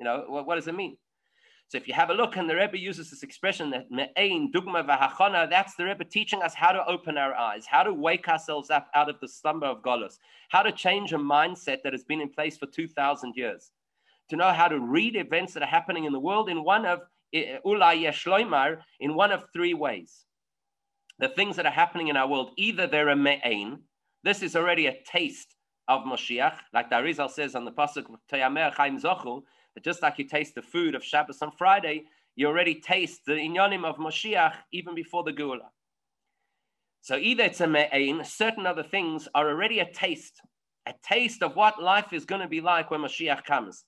You 0.00 0.04
know, 0.04 0.24
what, 0.26 0.48
what 0.48 0.56
does 0.56 0.66
it 0.66 0.74
mean? 0.74 0.96
So 1.68 1.78
if 1.78 1.86
you 1.86 1.94
have 1.94 2.10
a 2.10 2.14
look, 2.14 2.36
and 2.36 2.50
the 2.50 2.56
Rebbe 2.56 2.76
uses 2.76 3.08
this 3.08 3.22
expression 3.22 3.70
that 3.70 3.88
me'ein 3.88 4.50
dugma 4.50 4.84
v'hachana, 4.84 5.48
that's 5.48 5.76
the 5.76 5.84
Rebbe 5.84 6.04
teaching 6.04 6.42
us 6.42 6.54
how 6.54 6.72
to 6.72 6.84
open 6.88 7.16
our 7.16 7.36
eyes, 7.36 7.66
how 7.66 7.84
to 7.84 7.94
wake 7.94 8.26
ourselves 8.26 8.68
up 8.68 8.88
out 8.96 9.08
of 9.08 9.20
the 9.20 9.28
slumber 9.28 9.66
of 9.66 9.80
Golos, 9.80 10.18
how 10.48 10.62
to 10.62 10.72
change 10.72 11.12
a 11.12 11.18
mindset 11.18 11.84
that 11.84 11.92
has 11.92 12.02
been 12.02 12.20
in 12.20 12.30
place 12.30 12.58
for 12.58 12.66
2,000 12.66 13.36
years, 13.36 13.70
to 14.30 14.36
know 14.36 14.52
how 14.52 14.68
to 14.68 14.78
read 14.78 15.16
events 15.16 15.54
that 15.54 15.62
are 15.62 15.66
happening 15.66 16.04
in 16.04 16.12
the 16.12 16.20
world 16.20 16.48
in 16.48 16.64
one 16.64 16.86
of 16.86 17.00
eh, 17.34 17.40
eh, 17.40 17.58
ulay 17.66 18.04
yeshloimar 18.04 18.78
in 19.00 19.14
one 19.14 19.32
of 19.32 19.44
three 19.52 19.74
ways. 19.74 20.24
The 21.18 21.28
things 21.28 21.56
that 21.56 21.66
are 21.66 21.72
happening 21.72 22.08
in 22.08 22.16
our 22.16 22.28
world, 22.28 22.52
either 22.56 22.86
they're 22.86 23.08
a 23.08 23.16
me'ain, 23.16 23.80
this 24.22 24.42
is 24.42 24.56
already 24.56 24.86
a 24.86 24.96
taste 25.04 25.54
of 25.88 26.02
Moshiach, 26.04 26.54
like 26.72 26.88
the 26.88 26.96
Arizal 26.96 27.30
says 27.30 27.54
on 27.54 27.64
the 27.64 27.72
pasuk 27.72 28.06
Toyamer 28.32 28.72
Chaim 28.72 29.00
Zochu, 29.00 29.42
that 29.74 29.84
just 29.84 30.02
like 30.02 30.18
you 30.18 30.24
taste 30.24 30.54
the 30.54 30.62
food 30.62 30.94
of 30.94 31.04
Shabbos 31.04 31.42
on 31.42 31.50
Friday, 31.50 32.04
you 32.36 32.46
already 32.46 32.76
taste 32.76 33.22
the 33.26 33.32
inyanim 33.32 33.84
of 33.84 33.96
Moshiach 33.96 34.54
even 34.72 34.94
before 34.94 35.24
the 35.24 35.32
Geula. 35.32 35.68
So 37.02 37.16
either 37.16 37.44
it's 37.44 37.60
a 37.60 37.66
me'ain, 37.66 38.24
certain 38.24 38.66
other 38.66 38.82
things 38.82 39.28
are 39.34 39.48
already 39.48 39.80
a 39.80 39.90
taste, 39.90 40.40
a 40.86 40.94
taste 41.02 41.42
of 41.42 41.56
what 41.56 41.82
life 41.82 42.12
is 42.12 42.24
going 42.24 42.42
to 42.42 42.48
be 42.48 42.60
like 42.60 42.90
when 42.90 43.00
Moshiach 43.00 43.44
comes 43.44 43.84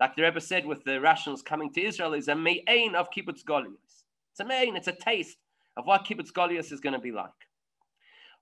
like 0.00 0.16
the 0.16 0.22
Rebbe 0.22 0.40
said 0.40 0.66
with 0.66 0.82
the 0.84 1.00
rationals 1.00 1.42
coming 1.42 1.72
to 1.74 1.82
Israel, 1.82 2.14
is 2.14 2.28
a 2.28 2.34
me'ain 2.34 2.94
of 2.94 3.10
kibbutz 3.10 3.44
golios. 3.44 4.00
It's 4.32 4.40
a 4.40 4.44
main, 4.44 4.76
it's 4.76 4.88
a 4.88 4.92
taste 4.92 5.36
of 5.76 5.86
what 5.86 6.04
Kibbutz 6.04 6.32
Golios 6.32 6.72
is 6.72 6.80
going 6.80 6.92
to 6.92 6.98
be 6.98 7.12
like. 7.12 7.30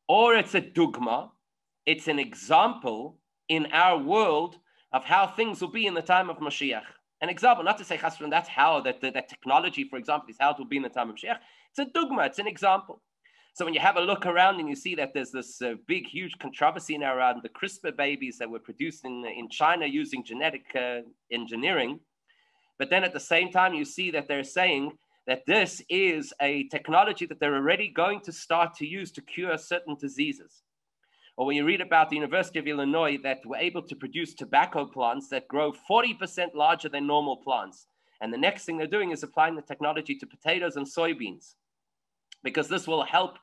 Or 0.09 0.35
it's 0.35 0.55
a 0.55 0.61
dugma, 0.61 1.31
it's 1.87 2.09
an 2.09 2.19
example 2.19 3.19
in 3.49 3.67
our 3.73 3.99
world 3.99 4.57
of 4.93 5.05
how 5.05 5.27
things 5.27 5.61
will 5.61 5.71
be 5.71 5.87
in 5.87 5.95
the 5.95 6.03
time 6.03 6.31
of 6.31 6.39
Mashiach. 6.39 6.83
An 7.21 7.29
example, 7.29 7.65
not 7.65 7.79
to 7.79 7.85
say 7.85 7.97
Chasron, 7.97 8.31
that's 8.31 8.49
how 8.49 8.81
that, 8.83 9.01
that, 9.01 9.15
that, 9.15 9.29
technology, 9.29 9.85
for 9.89 9.99
example, 9.99 10.29
is 10.31 10.37
how 10.39 10.53
it 10.53 10.59
will 10.59 10.67
be 10.67 10.77
in 10.77 10.83
the 10.83 10.89
time 10.89 11.11
of 11.11 11.17
Mashiach. 11.17 11.39
It's 11.71 11.79
a 11.79 11.87
dugma, 11.87 12.27
it's 12.27 12.39
an 12.39 12.47
example. 12.47 13.03
So 13.59 13.65
when 13.65 13.75
you 13.75 13.81
have 13.81 13.97
a 13.97 14.01
look 14.01 14.25
around 14.25 14.61
and 14.61 14.69
you 14.69 14.77
see 14.77 14.95
that 14.95 15.13
there's 15.15 15.33
this 15.33 15.61
uh, 15.61 15.75
big, 15.89 16.07
huge 16.07 16.39
controversy 16.39 16.97
now 16.97 17.13
around 17.13 17.43
the 17.43 17.49
CRISPR 17.49 17.97
babies 17.97 18.39
that 18.39 18.49
were 18.49 18.61
produced 18.61 19.05
in, 19.05 19.25
in 19.25 19.49
China 19.49 19.85
using 19.85 20.23
genetic 20.23 20.63
uh, 20.77 21.01
engineering, 21.33 21.99
but 22.79 22.89
then 22.89 23.03
at 23.03 23.13
the 23.13 23.19
same 23.19 23.51
time, 23.51 23.75
you 23.75 23.85
see 23.85 24.13
that 24.13 24.29
they're 24.29 24.45
saying 24.45 24.93
that 25.27 25.45
this 25.45 25.83
is 25.89 26.33
a 26.41 26.69
technology 26.69 27.27
that 27.27 27.41
they're 27.41 27.57
already 27.57 27.89
going 27.89 28.21
to 28.21 28.31
start 28.31 28.75
to 28.75 28.87
use 28.87 29.11
to 29.11 29.23
cure 29.23 29.59
certain 29.59 29.97
diseases. 29.97 30.63
Or 31.37 31.45
when 31.45 31.57
you 31.57 31.65
read 31.65 31.81
about 31.81 32.11
the 32.11 32.17
University 32.17 32.61
of 32.61 32.69
Illinois 32.69 33.19
that 33.25 33.45
were 33.45 33.57
able 33.57 33.83
to 33.83 33.97
produce 33.97 34.35
tobacco 34.35 34.87
plants 34.87 35.31
that 35.31 35.49
grow 35.49 35.73
40% 35.91 36.55
larger 36.55 36.89
than 36.89 37.09
normal 37.09 37.39
plants. 37.39 37.89
And 38.21 38.33
the 38.33 38.39
next 38.39 38.67
thing 38.67 38.79
they're 38.79 38.87
doing 38.87 39.11
is 39.11 39.25
applying 39.25 39.57
the 39.57 39.63
technology 39.63 40.15
to 40.15 40.27
potatoes 40.29 40.77
and 40.77 40.87
soybeans 40.87 41.55
because 42.45 42.69
this 42.69 42.87
will 42.87 43.03
help 43.03 43.39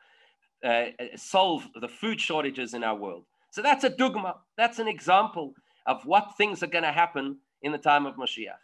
uh, 0.65 0.85
solve 1.15 1.67
the 1.79 1.87
food 1.87 2.19
shortages 2.19 2.73
in 2.73 2.83
our 2.83 2.95
world. 2.95 3.25
So 3.51 3.61
that's 3.61 3.83
a 3.83 3.89
dugma. 3.89 4.35
That's 4.57 4.79
an 4.79 4.87
example 4.87 5.53
of 5.85 6.03
what 6.05 6.33
things 6.37 6.63
are 6.63 6.67
going 6.67 6.83
to 6.83 6.91
happen 6.91 7.37
in 7.61 7.71
the 7.71 7.77
time 7.77 8.05
of 8.05 8.15
Mashiach. 8.15 8.57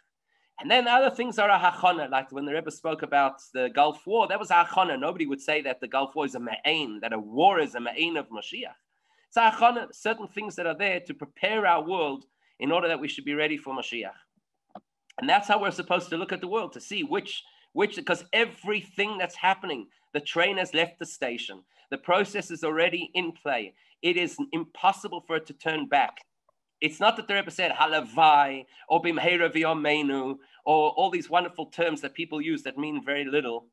And 0.60 0.70
then 0.70 0.86
other 0.86 1.10
things 1.10 1.38
are 1.38 1.50
a 1.50 1.58
hachana, 1.58 2.10
like 2.10 2.30
when 2.30 2.44
the 2.44 2.52
Rebbe 2.52 2.70
spoke 2.70 3.02
about 3.02 3.40
the 3.54 3.70
Gulf 3.74 4.06
War, 4.06 4.28
that 4.28 4.38
was 4.38 4.50
a 4.50 4.64
hachana. 4.64 4.98
Nobody 4.98 5.26
would 5.26 5.40
say 5.40 5.62
that 5.62 5.80
the 5.80 5.88
Gulf 5.88 6.14
War 6.14 6.26
is 6.26 6.34
a 6.34 6.38
ma'ain, 6.38 7.00
that 7.00 7.12
a 7.12 7.18
war 7.18 7.58
is 7.58 7.74
a 7.74 7.78
ma'ain 7.78 8.18
of 8.18 8.28
Mashiach. 8.28 8.76
It's 9.28 9.36
a 9.36 9.50
hachana, 9.50 9.94
certain 9.94 10.28
things 10.28 10.54
that 10.56 10.66
are 10.66 10.76
there 10.76 11.00
to 11.00 11.14
prepare 11.14 11.66
our 11.66 11.82
world 11.82 12.26
in 12.60 12.70
order 12.70 12.86
that 12.88 13.00
we 13.00 13.08
should 13.08 13.24
be 13.24 13.34
ready 13.34 13.56
for 13.56 13.74
Mashiach. 13.74 14.12
And 15.18 15.28
that's 15.28 15.48
how 15.48 15.60
we're 15.60 15.70
supposed 15.70 16.10
to 16.10 16.16
look 16.16 16.32
at 16.32 16.40
the 16.40 16.48
world, 16.48 16.74
to 16.74 16.80
see 16.80 17.02
which, 17.02 17.42
which, 17.72 17.96
because 17.96 18.24
everything 18.32 19.18
that's 19.18 19.36
happening, 19.36 19.88
the 20.12 20.20
train 20.20 20.58
has 20.58 20.74
left 20.74 20.98
the 20.98 21.06
station, 21.06 21.62
the 21.90 21.98
process 21.98 22.50
is 22.50 22.64
already 22.64 23.10
in 23.14 23.32
play. 23.32 23.74
It 24.02 24.16
is 24.16 24.36
impossible 24.52 25.22
for 25.26 25.36
it 25.36 25.46
to 25.46 25.52
turn 25.52 25.88
back. 25.88 26.18
It's 26.80 26.98
not 26.98 27.16
that 27.16 27.28
the 27.28 27.34
Rebbe 27.34 27.50
said 27.50 27.70
halavai 27.70 28.66
or 28.88 29.00
bimheira 29.00 29.52
v'yomenu 29.54 30.38
or 30.64 30.90
all 30.90 31.10
these 31.10 31.30
wonderful 31.30 31.66
terms 31.66 32.00
that 32.00 32.14
people 32.14 32.40
use 32.40 32.62
that 32.64 32.76
mean 32.76 33.04
very 33.04 33.24
little. 33.24 33.66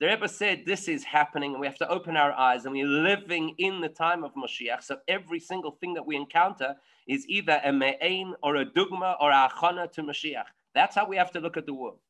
The 0.00 0.06
Rebbe 0.06 0.28
said 0.28 0.64
this 0.66 0.88
is 0.88 1.04
happening 1.04 1.52
and 1.52 1.60
we 1.60 1.66
have 1.66 1.78
to 1.78 1.88
open 1.88 2.16
our 2.16 2.32
eyes 2.32 2.64
and 2.64 2.74
we're 2.74 2.86
living 2.86 3.54
in 3.58 3.80
the 3.80 3.88
time 3.88 4.24
of 4.24 4.34
Mashiach. 4.34 4.82
So 4.82 4.98
every 5.06 5.38
single 5.38 5.70
thing 5.70 5.94
that 5.94 6.04
we 6.04 6.16
encounter 6.16 6.74
is 7.06 7.24
either 7.28 7.60
a 7.64 7.72
me'ain 7.72 8.34
or 8.42 8.56
a 8.56 8.66
dugma 8.66 9.16
or 9.20 9.30
a 9.30 9.48
achana 9.48 9.90
to 9.92 10.02
Mashiach. 10.02 10.44
That's 10.74 10.96
how 10.96 11.06
we 11.06 11.16
have 11.16 11.30
to 11.32 11.40
look 11.40 11.56
at 11.56 11.66
the 11.66 11.72
world. 11.72 12.00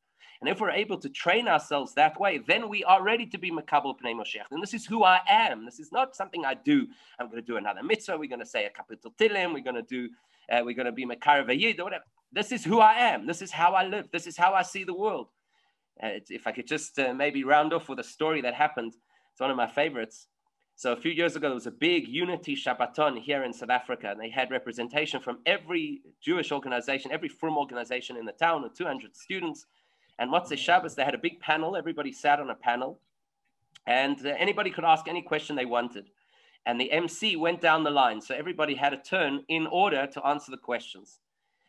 And 0.41 0.49
if 0.49 0.59
we're 0.59 0.71
able 0.71 0.97
to 0.99 1.09
train 1.09 1.47
ourselves 1.47 1.93
that 1.95 2.19
way, 2.19 2.39
then 2.39 2.69
we 2.69 2.83
are 2.83 3.03
ready 3.03 3.25
to 3.27 3.37
be 3.37 3.51
Makabal 3.51 3.95
Pnei 3.99 4.13
Moshiach. 4.13 4.51
And 4.51 4.61
this 4.61 4.73
is 4.73 4.85
who 4.85 5.03
I 5.03 5.19
am. 5.27 5.65
This 5.65 5.79
is 5.79 5.91
not 5.91 6.15
something 6.15 6.45
I 6.45 6.53
do. 6.53 6.87
I'm 7.19 7.27
going 7.27 7.41
to 7.41 7.45
do 7.45 7.57
another 7.57 7.83
mitzvah. 7.83 8.17
We're 8.17 8.29
going 8.29 8.39
to 8.39 8.45
say 8.45 8.65
a 8.65 8.69
kapitel 8.69 9.11
Tehillim. 9.19 9.53
We're 9.53 9.63
going 9.63 9.75
to 9.75 9.81
do, 9.81 10.09
uh, 10.51 10.61
we're 10.63 10.75
going 10.75 10.85
to 10.85 10.91
be 10.91 11.05
Makar 11.05 11.39
or 11.39 11.43
whatever. 11.45 12.03
This 12.31 12.51
is 12.51 12.63
who 12.63 12.79
I 12.79 12.93
am. 12.93 13.25
This 13.25 13.41
is 13.41 13.51
how 13.51 13.73
I 13.73 13.85
live. 13.85 14.09
This 14.11 14.27
is 14.27 14.37
how 14.37 14.53
I 14.53 14.61
see 14.61 14.83
the 14.83 14.93
world. 14.93 15.27
Uh, 16.01 16.19
if 16.29 16.45
I 16.45 16.51
could 16.51 16.67
just 16.67 16.99
uh, 16.99 17.13
maybe 17.13 17.43
round 17.43 17.73
off 17.73 17.89
with 17.89 17.99
a 17.99 18.03
story 18.03 18.41
that 18.41 18.53
happened, 18.53 18.93
it's 19.31 19.41
one 19.41 19.49
of 19.49 19.57
my 19.57 19.67
favorites. 19.67 20.27
So 20.75 20.91
a 20.91 20.95
few 20.95 21.11
years 21.11 21.35
ago, 21.35 21.47
there 21.47 21.55
was 21.55 21.65
a 21.65 21.71
big 21.71 22.07
unity 22.07 22.55
Shabbaton 22.55 23.19
here 23.19 23.43
in 23.43 23.51
South 23.51 23.71
Africa, 23.71 24.11
and 24.11 24.19
they 24.19 24.29
had 24.29 24.51
representation 24.51 25.19
from 25.19 25.39
every 25.47 26.01
Jewish 26.21 26.51
organization, 26.51 27.11
every 27.11 27.29
frum 27.29 27.57
organization 27.57 28.15
in 28.15 28.25
the 28.25 28.31
town, 28.33 28.63
of 28.63 28.75
200 28.75 29.15
students. 29.15 29.65
And 30.19 30.31
what's 30.31 30.49
the 30.49 30.57
Shabbos? 30.57 30.95
They 30.95 31.03
had 31.03 31.15
a 31.15 31.19
big 31.19 31.39
panel. 31.39 31.75
Everybody 31.75 32.11
sat 32.11 32.39
on 32.39 32.49
a 32.49 32.55
panel, 32.55 32.99
and 33.85 34.25
uh, 34.25 34.29
anybody 34.37 34.71
could 34.71 34.83
ask 34.83 35.07
any 35.07 35.21
question 35.21 35.55
they 35.55 35.65
wanted. 35.65 36.09
And 36.65 36.81
the 36.81 36.91
MC 36.91 37.35
went 37.35 37.61
down 37.61 37.83
the 37.83 37.91
line, 37.91 38.19
so 38.19 38.35
everybody 38.35 38.75
had 38.75 38.93
a 38.93 38.97
turn 38.97 39.43
in 39.47 39.67
order 39.67 40.07
to 40.07 40.25
answer 40.25 40.51
the 40.51 40.57
questions. 40.57 41.19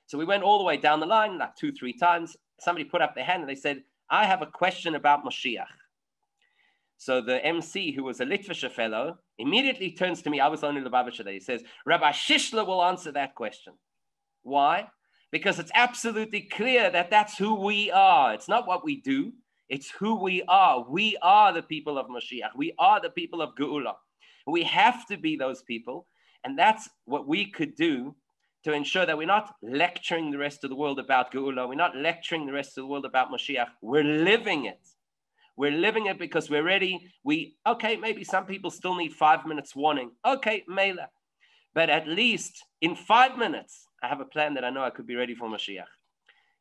So 0.07 0.19
we 0.19 0.25
went 0.25 0.43
all 0.43 0.59
the 0.59 0.65
way 0.65 0.77
down 0.77 1.01
the 1.01 1.07
line, 1.07 1.39
like 1.39 1.55
two, 1.55 1.73
three 1.73 1.93
times. 1.93 2.37
Somebody 2.59 2.85
put 2.85 3.03
up 3.03 3.15
their 3.15 3.25
hand 3.25 3.43
and 3.43 3.49
they 3.49 3.55
said, 3.55 3.85
"I 4.11 4.25
have 4.25 4.43
a 4.43 4.47
question 4.47 4.95
about 4.95 5.25
Moshiach." 5.25 5.67
So 6.99 7.21
the 7.21 7.45
MC, 7.45 7.93
who 7.93 8.03
was 8.03 8.21
a 8.21 8.25
Litvisher 8.25 8.71
fellow, 8.71 9.19
immediately 9.39 9.93
turns 9.93 10.21
to 10.23 10.31
me. 10.31 10.41
I 10.41 10.49
was 10.49 10.65
only 10.65 10.83
the 10.83 10.91
Lubavitcher 10.91 11.25
there. 11.25 11.33
He 11.33 11.41
says, 11.41 11.63
Rabbi 11.87 12.11
Shishler 12.11 12.67
will 12.67 12.83
answer 12.83 13.13
that 13.13 13.37
question. 13.37 13.75
Why? 14.43 14.89
Because 15.31 15.59
it's 15.59 15.71
absolutely 15.75 16.43
clear 16.43 16.91
that 16.91 17.11
that's 17.11 17.37
who 17.37 17.55
we 17.55 17.91
are. 17.91 18.35
It's 18.35 18.49
not 18.49 18.67
what 18.67 18.85
we 18.85 19.01
do, 19.01 19.33
it's 19.69 19.91
who 19.91 20.21
we 20.23 20.43
are. 20.49 20.85
We 20.89 21.17
are 21.23 21.53
the 21.53 21.63
people 21.63 21.99
of 21.99 22.07
Mashiach, 22.07 22.51
we 22.57 22.75
are 22.79 23.01
the 23.01 23.11
people 23.11 23.43
of 23.43 23.55
Geula. 23.55 23.95
We 24.47 24.63
have 24.65 25.07
to 25.07 25.19
be 25.19 25.37
those 25.37 25.63
people, 25.63 26.07
and 26.45 26.59
that's 26.59 26.89
what 27.05 27.29
we 27.29 27.51
could 27.51 27.75
do 27.75 28.15
to 28.65 28.73
ensure 28.73 29.07
that 29.07 29.17
we're 29.17 29.27
not 29.27 29.55
lecturing 29.63 30.31
the 30.31 30.39
rest 30.39 30.65
of 30.65 30.71
the 30.71 30.77
world 30.77 30.99
about 30.99 31.33
Geula, 31.33 31.69
we're 31.69 31.75
not 31.75 31.97
lecturing 31.97 32.47
the 32.47 32.53
rest 32.53 32.77
of 32.77 32.83
the 32.83 32.89
world 32.89 33.05
about 33.05 33.31
Mashiach, 33.31 33.69
we're 33.83 34.05
living 34.05 34.65
it. 34.65 34.81
We're 35.57 35.73
living 35.73 36.07
it 36.07 36.21
because 36.21 36.49
we're 36.49 36.63
ready. 36.63 37.11
We, 37.25 37.57
okay, 37.67 37.97
maybe 37.97 38.23
some 38.23 38.47
people 38.47 38.71
still 38.71 38.95
need 38.95 39.13
five 39.13 39.45
minutes 39.45 39.75
warning. 39.75 40.13
Okay, 40.25 40.65
Mela. 40.69 41.09
But 41.75 41.91
at 41.91 42.07
least 42.07 42.65
in 42.81 42.95
five 42.95 43.37
minutes, 43.37 43.88
I 44.03 44.09
have 44.09 44.21
a 44.21 44.25
plan 44.25 44.55
that 44.55 44.65
I 44.65 44.71
know 44.71 44.83
I 44.83 44.91
could 44.91 45.07
be 45.07 45.17
ready 45.17 45.35
for 45.35 45.49
Mashiach. 45.49 45.85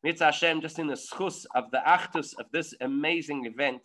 Mitzvah 0.04 0.26
Hashem, 0.26 0.62
just 0.62 0.80
in 0.80 0.88
the 0.88 0.94
schus 0.94 1.46
of 1.56 1.70
the 1.72 1.82
achtus 1.86 2.34
of 2.40 2.46
this 2.52 2.74
amazing 2.82 3.46
event, 3.46 3.82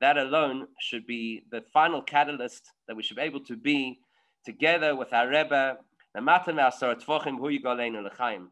that 0.00 0.16
alone 0.16 0.68
should 0.80 1.06
be 1.06 1.42
the 1.50 1.62
final 1.72 2.00
catalyst 2.00 2.70
that 2.86 2.96
we 2.96 3.02
should 3.02 3.16
be 3.16 3.22
able 3.22 3.40
to 3.44 3.56
be 3.56 3.98
together 4.44 4.94
with 4.96 5.12
our 5.12 5.28
Rebbe, 5.28 5.78
the 6.14 6.20
Matan 6.20 6.58
Asar 6.58 6.94
Tvochim 6.94 7.36
Hu 7.38 7.48
L'chaim. 7.48 8.50